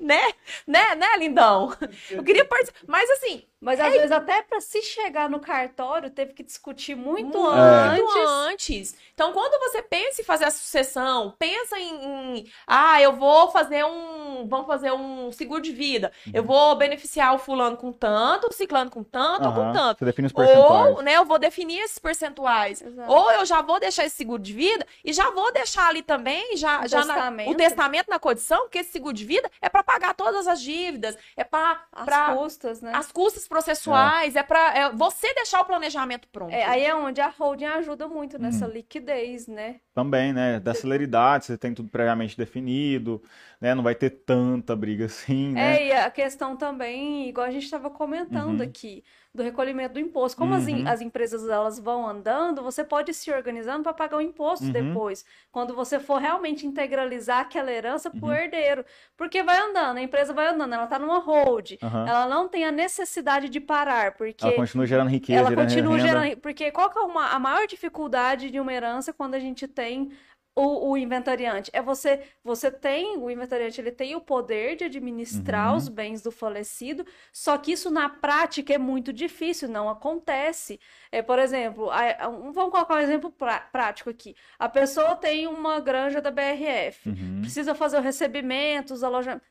[0.00, 0.22] Né?
[0.64, 1.72] Né, né, lindão?
[2.08, 6.34] Eu queria participar, mas assim, Mas às vezes até para se chegar no cartório teve
[6.34, 8.14] que discutir muito Muito antes.
[8.28, 8.94] antes.
[9.14, 12.04] Então, quando você pensa em fazer a sucessão, pensa em,
[12.38, 16.12] em, ah, eu vou fazer um, vamos fazer um seguro de vida.
[16.34, 19.98] Eu vou beneficiar o fulano com tanto, o ciclano com tanto ou com tanto.
[20.00, 20.96] Você define os percentuais.
[20.96, 22.82] Ou, né, eu vou definir esses percentuais.
[22.82, 23.10] Exato.
[23.10, 26.56] Ou eu já vou deixar esse seguro de vida e já vou deixar ali também
[26.58, 27.50] já, O já na- testamento.
[27.50, 31.16] o testamento na condição, porque esse seguro de vida é para pagar todas as dívidas,
[31.34, 32.92] é para As custas, né?
[32.94, 36.52] as custas processuais, é, para você deixar o planejamento pronto.
[36.52, 38.72] É, aí é onde a holding ajuda muito nessa Uhum.
[38.72, 39.80] liquidez, né?
[39.94, 40.60] Também, né?
[40.60, 43.22] Da celeridade, você tem tudo previamente definido,
[43.60, 43.74] né?
[43.74, 45.80] Não vai ter tanta briga assim, né?
[45.80, 48.62] É, e a questão também, igual a gente estava comentando Uhum.
[48.62, 49.02] aqui,
[49.36, 50.36] do recolhimento do imposto.
[50.36, 50.82] Como as, Uhum.
[50.88, 54.72] as empresas elas vão andando, você pode se organizando para pagar o imposto Uhum.
[54.72, 58.32] depois, quando você for realmente integralizar aquela herança para o Uhum.
[58.34, 58.84] herdeiro.
[59.16, 62.72] Porque vai andando, a empresa vai andando, ela está numa hold, ela não tem a
[62.72, 66.08] necessidade de parar, porque Ela continua gerando riqueza, ela gerando continua renda.
[66.08, 66.36] gerando.
[66.40, 70.10] Porque qual que é uma- a maior dificuldade de uma herança quando a gente tem
[70.56, 71.70] o, o inventariante?
[71.74, 75.76] É você, você tem, o inventariante ele tem o poder de administrar Uhum.
[75.76, 80.80] os bens do falecido, só que isso na prática é muito difícil, não acontece.
[81.12, 84.34] É, por exemplo, a- a- um- vamos colocar um exemplo prá- prático aqui.
[84.58, 87.40] A pessoa tem uma granja da BRF Uhum.
[87.42, 89.46] precisa fazer o recebimento, os alojamentos.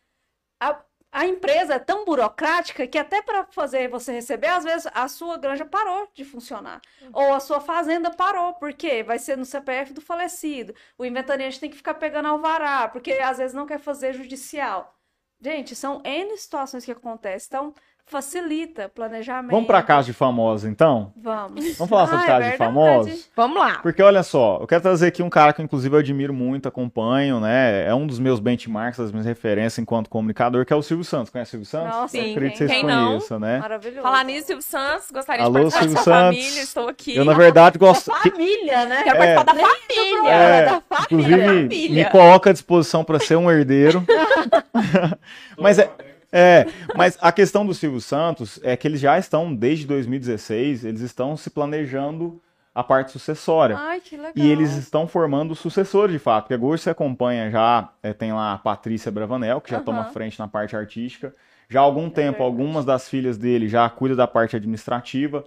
[0.60, 0.82] A,
[1.16, 5.38] a empresa é tão burocrática que até para fazer você receber, às vezes a sua
[5.38, 6.82] granja parou de funcionar.
[7.14, 10.76] Ou a sua fazenda parou, porque vai ser no CPF do falecido.
[10.98, 14.94] O inventariante tem que ficar pegando alvará, porque às vezes não quer fazer judicial.
[15.40, 17.48] Gente, são N situações que acontecem.
[17.48, 17.74] Então,
[18.08, 19.52] facilita planejamento.
[19.52, 21.12] Vamos pra casa de famosos, então?
[21.18, 21.76] Vamos.
[21.78, 22.58] Vamos falar sobre Ah, é casa de verdade.
[22.58, 23.30] famosos?
[23.36, 23.80] Vamos lá.
[23.80, 27.40] Porque olha só, eu quero trazer aqui um cara que inclusive eu admiro muito, acompanho,
[27.40, 27.88] né?
[27.88, 31.32] É um dos meus benchmarks, das minhas referências enquanto comunicador, que é o Silvio Santos.
[31.32, 31.96] Conhece o Silvio Santos?
[31.96, 33.08] Nossa, Sim, Acredito que quem- vocês quem não?
[33.08, 33.58] conheçam, né?
[33.60, 34.02] Maravilhoso.
[34.04, 36.38] Falar nisso, Silvio Santos, gostaria Alô, de participar Silvio da sua Santos.
[36.40, 37.16] família, estou aqui.
[37.18, 38.12] Eu, na verdade, gosto.
[38.12, 39.04] Família, né?
[39.04, 40.30] Quero participar da família.
[40.32, 41.04] É, da família.
[41.06, 42.04] Inclusive, família.
[42.06, 44.06] me coloca à disposição para ser um herdeiro.
[45.58, 45.90] mas é,
[46.36, 46.66] é,
[46.96, 51.38] mas a questão do Silvio Santos é que eles já estão, desde 2016, eles estão
[51.38, 52.42] se planejando
[52.74, 53.78] a parte sucessória.
[53.80, 54.34] Ai, que legal.
[54.36, 58.54] E eles estão formando sucessores de fato, porque hoje você acompanha já, é, tem lá
[58.54, 60.12] a Patrícia Bravanel, que já toma Aham.
[60.12, 61.34] frente na parte artística.
[61.70, 62.44] Já há algum tempo, verdade.
[62.44, 65.46] algumas das filhas dele já cuidam da parte administrativa.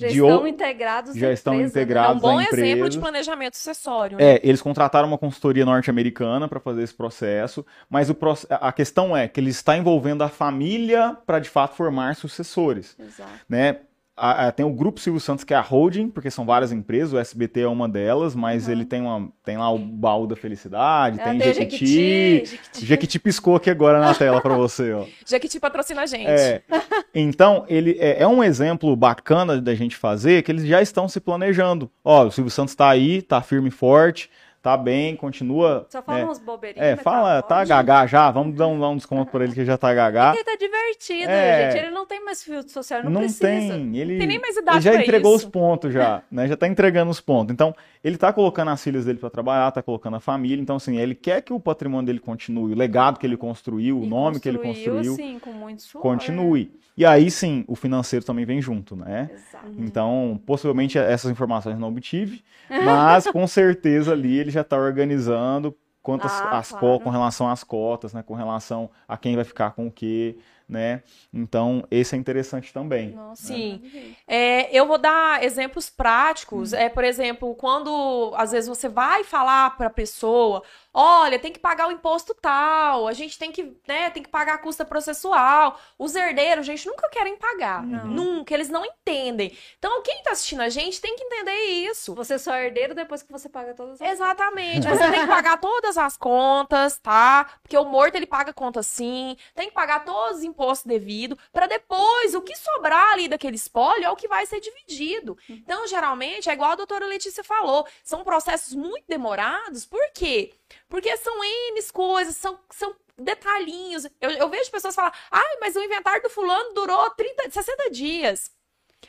[0.00, 1.80] Já de estão o- integrados já estão empresa, né?
[1.80, 2.16] É integrados.
[2.16, 4.18] um bom exemplo de planejamento sucessório.
[4.18, 4.34] né?
[4.36, 8.16] É, eles contrataram uma consultoria norte-americana para fazer esse processo, mas o
[8.50, 13.30] a questão é que ele está envolvendo a família para de fato formar sucessores, Exato.
[13.48, 13.78] né?
[14.20, 17.12] A- a- tem o Grupo Silvio Santos, que é a holding, porque são várias empresas,
[17.12, 18.72] o SBT é uma delas, mas Uhum.
[18.72, 21.86] ele tem, uma, tem lá o Baú da Felicidade, É, tem tem o Jequiti.
[21.86, 22.86] Jequiti, Jequiti.
[22.86, 25.04] Jequiti piscou aqui agora na tela pra você, ó.
[25.26, 26.26] Jequiti patrocina a gente.
[26.28, 26.62] É,
[27.14, 31.20] então, ele é, é um exemplo bacana da gente fazer que eles já estão se
[31.20, 31.90] planejando.
[32.04, 34.28] Ó, o Silvio Santos tá aí, tá firme e forte,
[34.62, 35.86] tá bem, continua.
[35.88, 36.86] Só fala é, uns bobeirinhos.
[36.88, 37.68] é, fala, tá ótimo.
[37.68, 40.32] gagá já, vamos dar um, dar um desconto pra ele que já tá gagá.
[40.34, 41.70] Ele tá divertido, É.
[41.72, 41.82] gente.
[41.84, 43.46] Ele não tem mais filtro social, não, Não precisa.
[43.46, 45.46] tem, ele, Tem nem mais idade ele já entregou isso.
[45.46, 46.46] os pontos já, né?
[46.48, 47.52] Já tá entregando os pontos.
[47.52, 50.60] Então, ele tá colocando as filhas dele pra trabalhar, tá colocando a família.
[50.60, 54.04] Então, assim, ele quer que o patrimônio dele continue, o legado que ele construiu, o
[54.04, 56.02] E nome que ele construiu, Sim, com muito suor.
[56.02, 56.72] continue.
[56.96, 59.30] E aí sim, o financeiro também vem junto, né?
[59.32, 59.70] Exato.
[59.78, 66.32] Então, possivelmente essas informações não obtive, mas com certeza ali ele já está organizando quantas
[66.32, 67.00] Ah, as claro.
[67.00, 68.22] com relação às cotas, né?
[68.22, 70.38] Com relação a quem vai ficar com o quê,
[70.70, 71.02] né?
[71.34, 73.10] Então, esse é interessante também.
[73.10, 73.80] Nossa, Sim.
[73.82, 74.16] maravilhoso.
[74.26, 76.72] É, eu vou dar exemplos práticos.
[76.72, 80.62] É, por exemplo, quando às vezes você vai falar para a pessoa,
[80.94, 84.54] olha, tem que pagar o imposto tal, a gente tem que, né, tem que pagar
[84.54, 85.78] a custa processual.
[85.98, 87.82] Os herdeiros, gente, nunca querem pagar.
[87.82, 88.06] Não.
[88.06, 89.56] Nunca, eles não entendem.
[89.78, 92.14] Então, quem tá assistindo a gente tem que entender isso.
[92.14, 94.88] Você só é herdeiro depois que você paga todas as Exatamente.
[94.88, 97.46] Você tem que pagar todas as contas, tá?
[97.62, 99.36] Porque o morto ele paga conta sim.
[99.54, 104.04] Tem que pagar todos os impostos devidos para depois o que sobrar ali daquele espólio
[104.04, 105.36] é o que vai ser dividido.
[105.48, 109.86] Então, geralmente, é igual a doutora Letícia falou, são processos muito demorados.
[109.86, 110.52] Por quê?
[110.88, 114.04] Porque são N coisas, são, são detalhinhos.
[114.20, 118.50] Eu, eu vejo pessoas falar, ai, mas o inventário do fulano durou 30, 60 dias.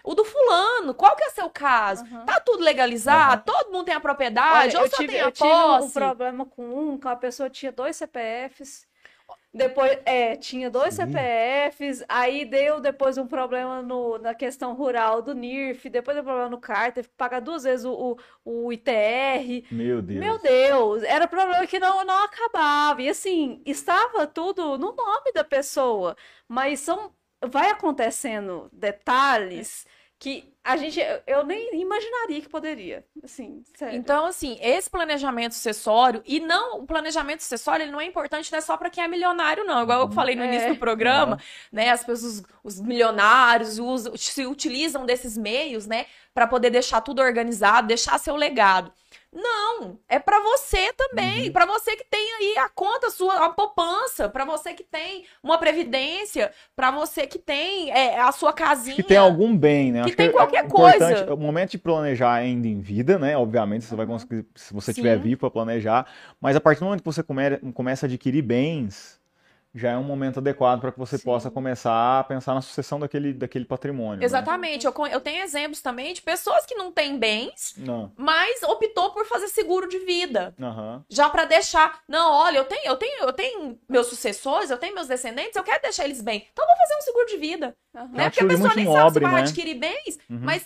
[0.03, 2.03] O do fulano, qual que é seu caso?
[2.05, 2.25] Aham.
[2.25, 3.43] Tá tudo legalizado?
[3.45, 4.75] Todo mundo tem a propriedade?
[4.75, 5.93] Olha, ou eu só tive, tem a eu tive um posse?
[5.93, 8.87] problema com um, que a pessoa tinha dois CPFs.
[9.53, 11.07] Depois, é, tinha dois Sim.
[11.07, 16.49] CPFs, aí deu depois um problema no, na questão rural do NIRF, depois deu problema
[16.49, 19.65] no CAR, teve que pagar duas vezes o, o, o ITR.
[19.69, 20.19] Meu Deus.
[20.19, 23.01] Meu Deus, era problema que não, não acabava.
[23.01, 26.15] E assim, estava tudo no nome da pessoa,
[26.47, 27.13] mas são,
[27.45, 29.85] vai acontecendo detalhes
[30.21, 33.03] que a gente, eu- nem imaginaria que poderia.
[33.23, 33.97] Assim, sério.
[33.97, 38.59] Então, assim, esse planejamento sucessório, e não, o planejamento sucessório, ele não é importante, não
[38.59, 39.81] é só para quem é milionário, não.
[39.81, 40.45] Igual eu falei no É.
[40.45, 41.39] início do programa,
[41.71, 41.89] né?
[41.89, 46.05] As pessoas, os milionários usam, se utilizam desses meios, né?
[46.35, 48.93] Para poder deixar tudo organizado, deixar seu legado.
[49.33, 51.51] Não, é para você também, Uhum.
[51.53, 55.57] para você que tem aí a conta sua, a poupança, para você que tem uma
[55.57, 58.95] previdência, para você que tem é, a sua casinha.
[58.95, 60.01] Que tem algum bem, né?
[60.01, 61.33] Que Acho tem é qualquer importante- coisa.
[61.33, 63.37] O momento de planejar ainda em vida, né?
[63.37, 65.23] Obviamente, você vai conseguir, se você estiver Sim.
[65.23, 66.05] vivo para planejar.
[66.41, 69.20] Mas a partir do momento que você come- começa a adquirir bens,
[69.73, 71.23] já é um momento adequado para que você Sim.
[71.23, 74.19] possa começar a pensar na sucessão daquele, daquele patrimônio.
[74.19, 74.25] né?
[74.25, 74.85] Exatamente.
[74.85, 78.11] Eu, con- eu tenho exemplos também de pessoas que não têm bens, Não.
[78.17, 80.53] mas optou por fazer seguro de vida.
[80.61, 81.03] Aham.
[81.09, 84.93] Já pra deixar, não, olha, eu tenho, eu tenho, eu tenho meus sucessores, eu tenho
[84.93, 86.45] meus descendentes, eu quero deixar eles bem.
[86.51, 87.75] Então eu vou fazer um seguro de vida.
[87.95, 88.29] É uma né?
[88.29, 89.39] Porque a pessoa nem sabe se vai né?
[89.41, 90.39] adquirir bens, Uhum.
[90.41, 90.65] mas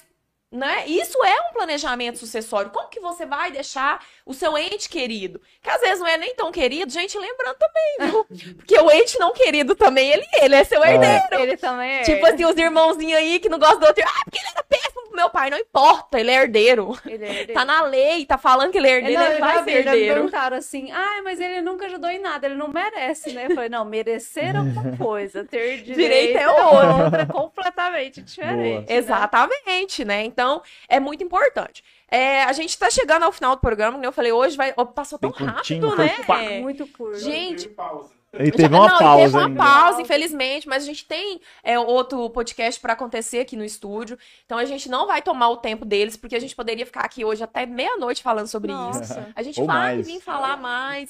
[0.56, 0.88] né?
[0.88, 2.72] Isso é um planejamento sucessório.
[2.72, 5.42] Como que você vai deixar o seu ente querido?
[5.62, 8.56] Que às vezes não é nem tão querido, gente, lembrando também, viu?
[8.56, 10.94] Porque o ente não querido também, ele, ele é seu É.
[10.94, 11.44] herdeiro.
[11.44, 12.02] Ele também é.
[12.04, 14.04] Tipo assim, os irmãozinhos aí que não gostam do outro.
[14.08, 15.50] Ah, porque ele era péssimo meu pai.
[15.50, 16.98] Não importa, ele é herdeiro.
[17.06, 17.54] ele é herdeiro.
[17.54, 19.70] Tá na lei, tá falando que ele é herdeiro, Não, ele eu já vai ser
[19.84, 20.14] já me herdeiro.
[20.16, 23.46] perguntaram assim, ai, mas ele nunca ajudou em nada, ele não merece, né?
[23.50, 28.88] Eu falei, não, merecer é uma coisa, ter direito, Direito é é outra, completamente diferente.
[28.90, 28.96] né?
[28.98, 30.24] Exatamente, né?
[30.24, 31.84] Então, é muito importante.
[32.10, 34.72] É, a gente tá chegando ao final do programa, como eu falei, hoje vai.
[34.94, 36.24] Passou tão Bem curtinho, rápido, foi né?
[36.26, 36.40] pá.
[36.62, 37.18] Muito curto.
[37.20, 37.68] Gente,
[38.40, 39.64] E Já- teve uma não, pausa teve uma ainda.
[39.64, 44.18] pausa, infelizmente, mas a gente tem é, outro podcast para acontecer aqui no estúdio.
[44.46, 47.24] Então a gente não vai tomar o tempo deles, porque a gente poderia ficar aqui
[47.24, 48.78] hoje até meia-noite falando sobre isso.
[49.00, 49.28] Nossa.
[49.36, 50.08] A gente Ou vai mais.
[50.08, 51.10] vir falar mais.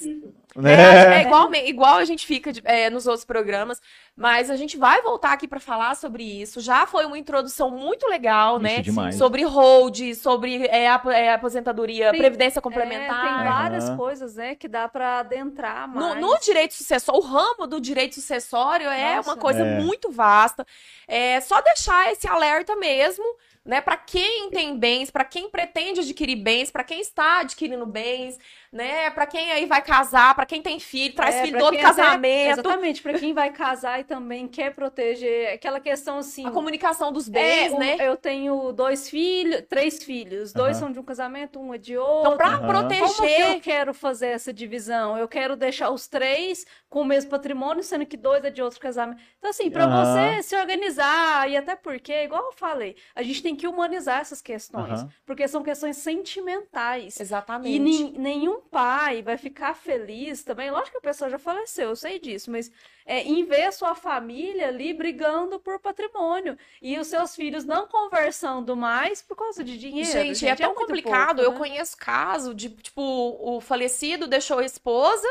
[0.54, 0.72] Né?
[0.74, 3.80] É, é igual, igual a gente fica de- é, nos outros programas,
[4.16, 6.60] mas a gente vai voltar aqui para falar sobre isso.
[6.62, 8.80] Já foi uma introdução muito legal, Isso, né?
[8.80, 9.16] demais.
[9.16, 13.20] Sobre hold, sobre é, ap- é, aposentadoria, Tem- previdência É, complementar.
[13.20, 13.96] tem várias Aham.
[13.98, 16.20] coisas, né, que dá pra adentrar No, mais.
[16.20, 19.30] no direito sucessório, o ramo do direito sucessório é Nossa.
[19.30, 19.80] uma coisa É.
[19.80, 20.66] muito vasta.
[21.08, 23.24] É só deixar esse alerta mesmo,
[23.64, 28.38] né, para quem tem bens, para quem pretende adquirir bens, para quem está adquirindo bens,
[28.76, 29.10] né?
[29.10, 32.50] Pra quem aí vai casar, pra quem tem filho, traz É, filho todo casamento.
[32.60, 36.46] exatamente, para quem vai casar e também quer proteger aquela questão assim.
[36.46, 37.96] A comunicação dos é, bens, um- né?
[38.00, 40.86] Eu tenho dois filhos, três filhos, dois Aham.
[40.86, 42.34] são de um casamento, um é de outro.
[42.34, 42.60] Então, pra Aham.
[42.60, 43.60] Como que eu proteger.
[43.62, 45.16] quero fazer essa divisão?
[45.16, 48.78] Eu quero deixar os três com o mesmo patrimônio, sendo que dois é de outro
[48.78, 49.20] casamento.
[49.38, 50.04] Então, assim, para Aham.
[50.04, 54.42] você se organizar, e até porque, igual eu falei, a gente tem que humanizar essas
[54.42, 57.18] questões, porque são questões sentimentais.
[57.20, 57.74] Exatamente.
[57.76, 60.70] E nenhum pai vai ficar feliz também.
[60.70, 62.70] Lógico que a pessoa já faleceu, eu sei disso, mas
[63.06, 67.88] é, em ver a sua família ali brigando por patrimônio e os seus filhos não
[67.88, 70.34] conversando mais por causa de dinheiro.
[70.34, 71.36] Gente, é tão muito complicado.
[71.36, 71.58] pouco, Eu né?
[71.58, 75.26] conheço caso de, tipo, o falecido deixou a esposa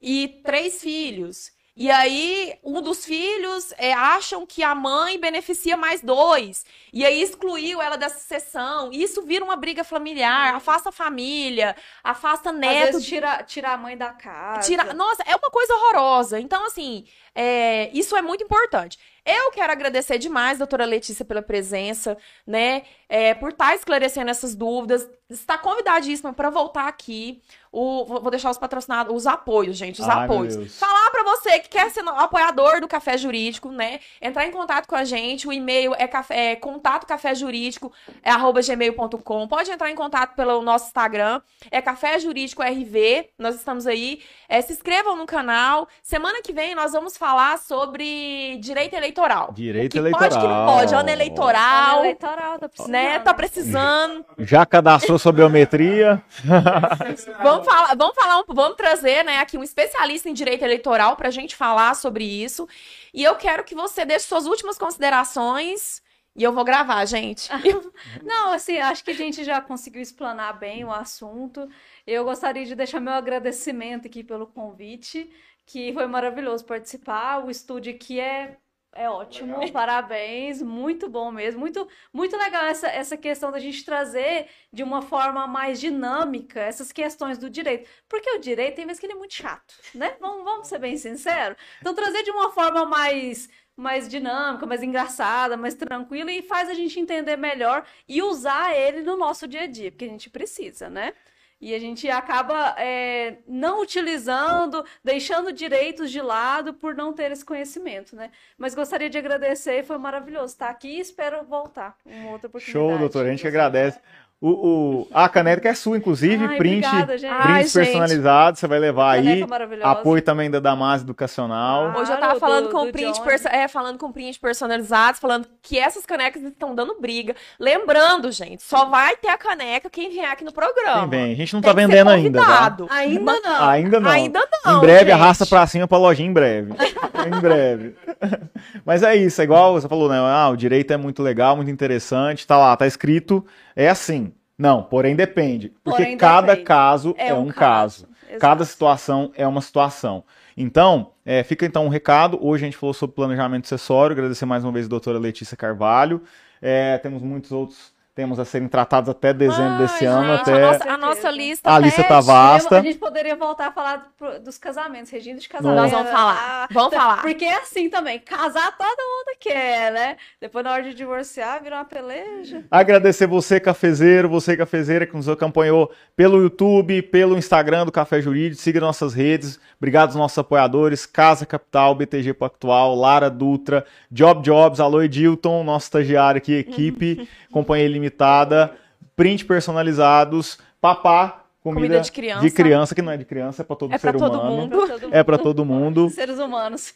[0.00, 1.52] e três filhos.
[1.76, 6.64] E aí, um dos filhos é, acham que a mãe beneficia mais dois.
[6.92, 8.92] E aí excluiu ela dessa sessão.
[8.92, 12.92] E isso vira uma briga familiar, afasta a família, afasta Às neto.
[12.92, 14.68] vezes tira, tira a mãe da casa.
[14.68, 14.94] Tira...
[14.94, 16.38] Nossa, é uma coisa horrorosa.
[16.38, 18.96] Então, assim, é, isso é muito importante.
[19.26, 22.16] Eu quero agradecer demais, doutora Letícia, pela presença,
[22.46, 22.82] né?
[23.14, 25.08] é, por estar esclarecendo essas dúvidas.
[25.30, 27.40] Está convidadíssima para voltar aqui.
[27.76, 30.78] O, vou deixar os patrocinados, os apoios, gente, os Ai, apoios.
[30.78, 33.98] Falar para você que quer ser apoiador do Café Jurídico, né?
[34.22, 35.48] Entrar em contato com a gente.
[35.48, 39.48] O e-mail é, café, é contato café jurídico, é arroba gmail.com.
[39.48, 43.30] Pode entrar em contato pelo nosso Instagram, é Café Jurídico RV.
[43.38, 44.20] Nós estamos aí.
[44.48, 45.88] É, se inscrevam no canal.
[46.00, 49.52] Semana que vem nós vamos falar sobre direito eleitoral.
[49.52, 50.66] Direito o que pode, que não eleitoral.
[50.78, 50.94] pode.
[50.94, 52.92] Ano eleitoral, Ano eleitoral, tá precisando.
[52.92, 53.18] né?
[53.18, 54.24] Tá precisando.
[54.38, 56.22] Já cadastrou sua biometria?
[57.42, 61.30] Vamos falar, vamos falar, um- vamos trazer, né, aqui um especialista em direito eleitoral pra
[61.30, 62.68] gente falar sobre isso.
[63.12, 66.02] E eu quero que você deixe suas últimas considerações
[66.36, 67.48] e eu vou gravar, gente.
[68.22, 71.68] Não, assim, acho que a gente já conseguiu explanar bem o assunto.
[72.06, 75.30] Eu gostaria de deixar meu agradecimento aqui pelo convite,
[75.66, 77.44] que foi maravilhoso participar.
[77.44, 78.58] O estúdio aqui é,
[78.94, 81.60] é ótimo, parabéns, muito bom mesmo.
[81.60, 86.92] Muito, muito legal essa, essa questão da gente trazer de uma forma mais dinâmica essas
[86.92, 87.88] questões do direito.
[88.08, 90.16] Porque o direito tem vezes que ele é muito chato, né?
[90.20, 91.56] Vamos, vamos ser bem sinceros.
[91.80, 96.74] Então, trazer de uma forma mais mais dinâmica, mais engraçada, mais tranquila e faz a
[96.74, 100.88] gente entender melhor e usar ele no nosso dia a dia, porque a gente precisa,
[100.88, 101.12] né?
[101.60, 107.44] E a gente acaba é, não utilizando, deixando direitos de lado por não ter esse
[107.44, 108.30] conhecimento, né?
[108.58, 112.72] Mas gostaria de agradecer, foi maravilhoso estar aqui e espero voltar em uma outra oportunidade.
[112.72, 113.28] Show, doutora.
[113.28, 113.98] A gente que agradece.
[114.40, 116.44] O, o- a caneca é sua, inclusive.
[116.44, 117.30] Ai, print, obrigada, gente.
[117.32, 118.58] Ai, prints gente.
[118.58, 119.46] Você vai levar aí.
[119.46, 119.86] Caneca.
[119.88, 121.84] Apoio também da Damas Educacional.
[121.86, 123.20] Ah, Hoje eu Claro, tava falando do- com do print,
[123.50, 127.34] é, falando com print personalizados, falando que essas canecas estão dando briga.
[127.58, 131.00] Lembrando, gente, só vai ter a caneca quem vier aqui no programa.
[131.00, 131.32] Quem vem?
[131.32, 132.38] A gente não Tem tá vendendo ainda.
[132.44, 132.76] Tá?
[132.90, 133.62] Ainda não.
[133.68, 134.10] Ainda não.
[134.10, 134.76] Ainda não.
[134.76, 135.12] em breve gente.
[135.12, 136.72] arrasta pra cima pra lojinha em breve.
[137.26, 137.94] em breve.
[138.84, 140.18] Mas é isso, é igual você falou, né?
[140.18, 142.46] Ah, o direito é muito legal, muito interessante.
[142.46, 143.42] Tá lá, tá escrito.
[143.74, 144.33] É assim.
[144.56, 145.72] Não, porém depende.
[145.82, 146.66] Porque Porém cada depende.
[146.66, 148.08] caso é, um caso.
[148.28, 148.40] Exato.
[148.40, 150.24] Cada situação é uma situação.
[150.56, 152.38] Então, é, fica então um recado.
[152.40, 154.14] Hoje a gente falou sobre planejamento sucessório.
[154.14, 156.22] Agradecer mais uma vez a doutora Letícia Carvalho.
[156.62, 160.32] É, temos muitos outros temas a serem tratados até dezembro Ai, desse ano.
[160.34, 160.52] Até...
[160.52, 162.08] a, nossa, a nossa lista A lista pede.
[162.08, 162.78] tá vasta.
[162.78, 164.12] A gente poderia voltar a falar
[164.42, 165.80] dos casamentos, regime de casamento.
[165.80, 166.36] Nós vamos falar.
[166.38, 167.22] Ah, Vamos falar.
[167.22, 170.16] Porque é assim também, casar todo mundo quer, né?
[170.40, 172.64] Depois na hora de divorciar, vira uma peleja.
[172.70, 178.62] Agradecer você, cafezeiro, você, cafezeira, que nos acompanhou pelo YouTube, pelo Instagram do Café Jurídico.
[178.62, 179.58] Siga nossas redes.
[179.76, 185.86] Obrigado aos nossos apoiadores: Casa Capital, BTG Pactual, Lara Dutra, Job Jobs, Alô Edilton, nosso
[185.86, 188.72] estagiário aqui, equipe, Companhia Limitada,
[189.16, 192.40] print personalizados, papá, comida, Comida de criança.
[192.42, 194.50] de criança, que não é de criança, é para todo É ser pra todo humano.
[194.56, 194.76] mundo.
[194.86, 195.42] Pra todo É para mundo.
[195.42, 196.10] todo mundo.
[196.14, 196.94] Seres humanos.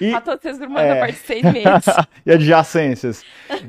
[0.00, 0.90] E A todos vocês irmãos É.
[0.92, 1.84] a partir de seis meses.
[2.26, 3.22] e adjacências.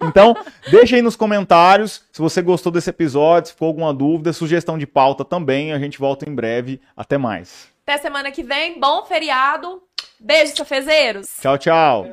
[0.04, 0.36] Então,
[0.72, 4.88] deixa aí nos comentários se você gostou desse episódio, se ficou alguma dúvida, sugestão de
[4.88, 5.74] pauta também.
[5.74, 6.82] A gente volta em breve.
[6.98, 7.68] Até mais.
[7.86, 8.80] Até semana que vem.
[8.80, 9.84] Bom feriado.
[10.20, 11.28] Beijo, cafezeiros.
[11.40, 12.08] Tchau, tchau.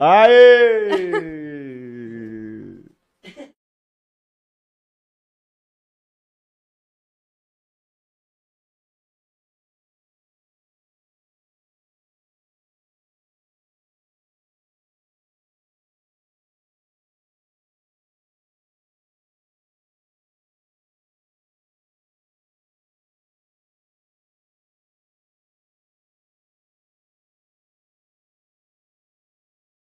[0.00, 1.46] Aê!